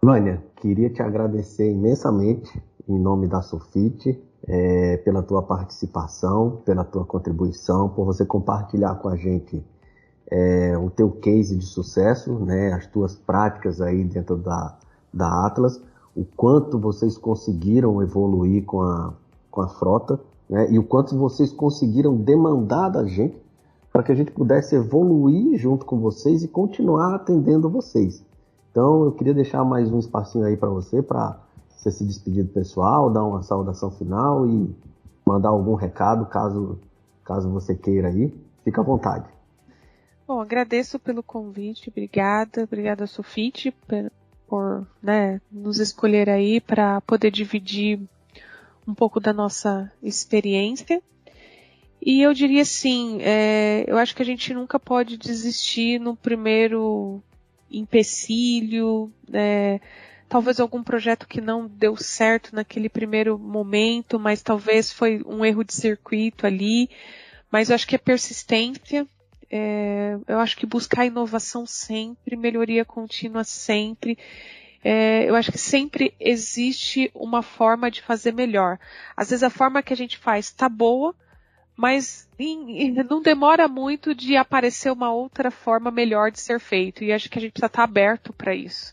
[0.00, 7.04] Vânia, queria te agradecer imensamente em nome da Sofite é, pela tua participação, pela tua
[7.04, 9.64] contribuição, por você compartilhar com a gente
[10.30, 14.76] é, o teu case de sucesso, né, as tuas práticas aí dentro da,
[15.12, 15.82] da Atlas,
[16.16, 19.14] o quanto vocês conseguiram evoluir com a,
[19.50, 20.18] com a frota
[20.48, 23.40] né, e o quanto vocês conseguiram demandar da gente
[23.92, 28.24] para que a gente pudesse evoluir junto com vocês e continuar atendendo vocês.
[28.70, 31.40] Então eu queria deixar mais um espacinho aí para você, para
[31.78, 34.74] você se despedir do pessoal, dar uma saudação final e
[35.24, 36.78] mandar algum recado, caso,
[37.24, 38.34] caso você queira aí.
[38.64, 39.26] Fica à vontade.
[40.26, 44.12] Bom, agradeço pelo convite, obrigada, obrigada Sofite por,
[44.46, 48.00] por né, nos escolher aí para poder dividir
[48.86, 51.00] um pouco da nossa experiência.
[52.00, 57.22] E eu diria assim, é, eu acho que a gente nunca pode desistir no primeiro
[57.70, 59.80] empecilho, é,
[60.28, 65.64] talvez algum projeto que não deu certo naquele primeiro momento, mas talvez foi um erro
[65.64, 66.90] de circuito ali.
[67.50, 69.06] Mas eu acho que é persistência,
[69.50, 74.18] é, eu acho que buscar inovação sempre, melhoria contínua sempre.
[74.84, 78.78] É, eu acho que sempre existe uma forma de fazer melhor.
[79.16, 81.14] Às vezes a forma que a gente faz está boa,
[81.74, 82.28] mas
[83.08, 87.02] não demora muito de aparecer uma outra forma melhor de ser feito.
[87.02, 88.92] E acho que a gente precisa estar aberto para isso.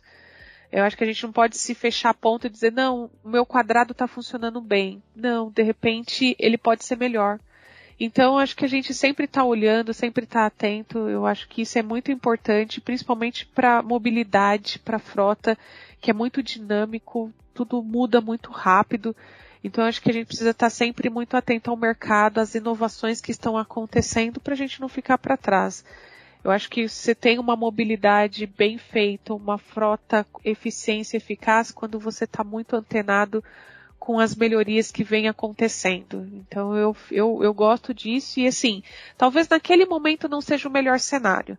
[0.75, 3.29] Eu acho que a gente não pode se fechar a ponto e dizer, não, o
[3.29, 5.01] meu quadrado está funcionando bem.
[5.15, 7.39] Não, de repente ele pode ser melhor.
[7.97, 11.07] Então, acho que a gente sempre está olhando, sempre está atento.
[11.07, 15.57] Eu acho que isso é muito importante, principalmente para mobilidade, para frota,
[16.01, 19.15] que é muito dinâmico, tudo muda muito rápido.
[19.63, 23.31] Então acho que a gente precisa estar sempre muito atento ao mercado, às inovações que
[23.31, 25.85] estão acontecendo para a gente não ficar para trás.
[26.45, 32.25] Eu acho que você tem uma mobilidade bem feita, uma frota eficiência eficaz quando você
[32.25, 33.43] está muito antenado
[33.97, 36.29] com as melhorias que vêm acontecendo.
[36.33, 38.83] Então eu, eu, eu gosto disso e assim,
[39.17, 41.57] talvez naquele momento não seja o melhor cenário,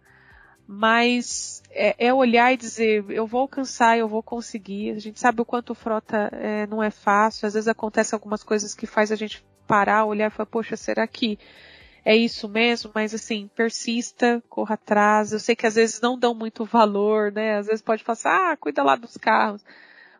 [0.68, 4.92] mas é, é, olhar e dizer, eu vou alcançar, eu vou conseguir.
[4.92, 8.72] A gente sabe o quanto frota é, não é fácil, às vezes acontece algumas coisas
[8.72, 11.36] que faz a gente parar, olhar e falar, poxa, será que
[12.06, 12.92] é isso mesmo?
[12.94, 15.32] Mas assim, persista, corra atrás.
[15.32, 17.56] Eu sei que às vezes não dão muito valor, né?
[17.56, 19.64] Às vezes pode falar, ah, cuida lá dos carros.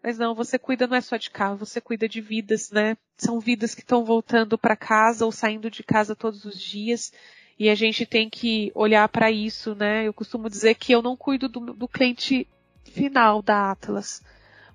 [0.03, 2.97] Mas não, você cuida não é só de carro, você cuida de vidas, né?
[3.17, 7.13] São vidas que estão voltando para casa ou saindo de casa todos os dias.
[7.57, 10.09] E a gente tem que olhar para isso, né?
[10.09, 12.49] Eu costumo dizer que eu não cuido do, do cliente
[12.83, 14.25] final da Atlas,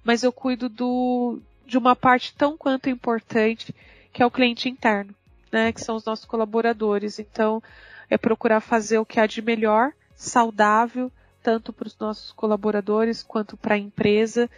[0.01, 3.76] mas eu cuido do, de uma parte tão quanto importante
[4.14, 5.14] que é o cliente interno,
[5.52, 5.72] né?
[5.72, 7.20] Que são os nossos colaboradores.
[7.20, 7.62] Então,
[8.10, 13.58] é procurar fazer o que há de melhor, saudável, tanto para os nossos colaboradores quanto
[13.58, 14.49] para a empresa.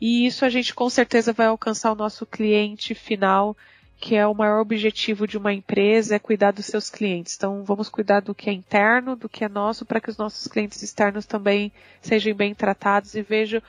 [0.00, 3.56] E isso a gente com certeza vai alcançar o nosso cliente final
[4.02, 7.36] que é o maior objetivo de uma empresa é cuidar dos seus clientes.
[7.36, 10.48] Então, vamos cuidar do que é interno, do que é nosso, para que os nossos
[10.48, 13.62] clientes externos também sejam bem tratados e vejam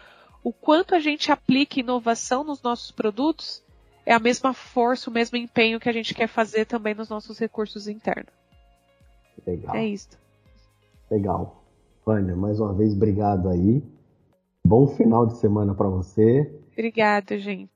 [0.44, 3.62] o quanto a gente aplica inovação nos nossos produtos
[4.06, 7.40] é a mesma força, o mesmo empenho que a gente quer fazer também nos nossos
[7.40, 8.34] recursos internos.
[9.46, 9.76] Legal.
[9.76, 10.18] É isso.
[11.10, 11.64] Legal.
[12.06, 13.82] Vânia, mais uma vez, obrigado aí.
[14.66, 16.52] Bom final de semana para você.
[16.74, 17.73] Obrigada, gente.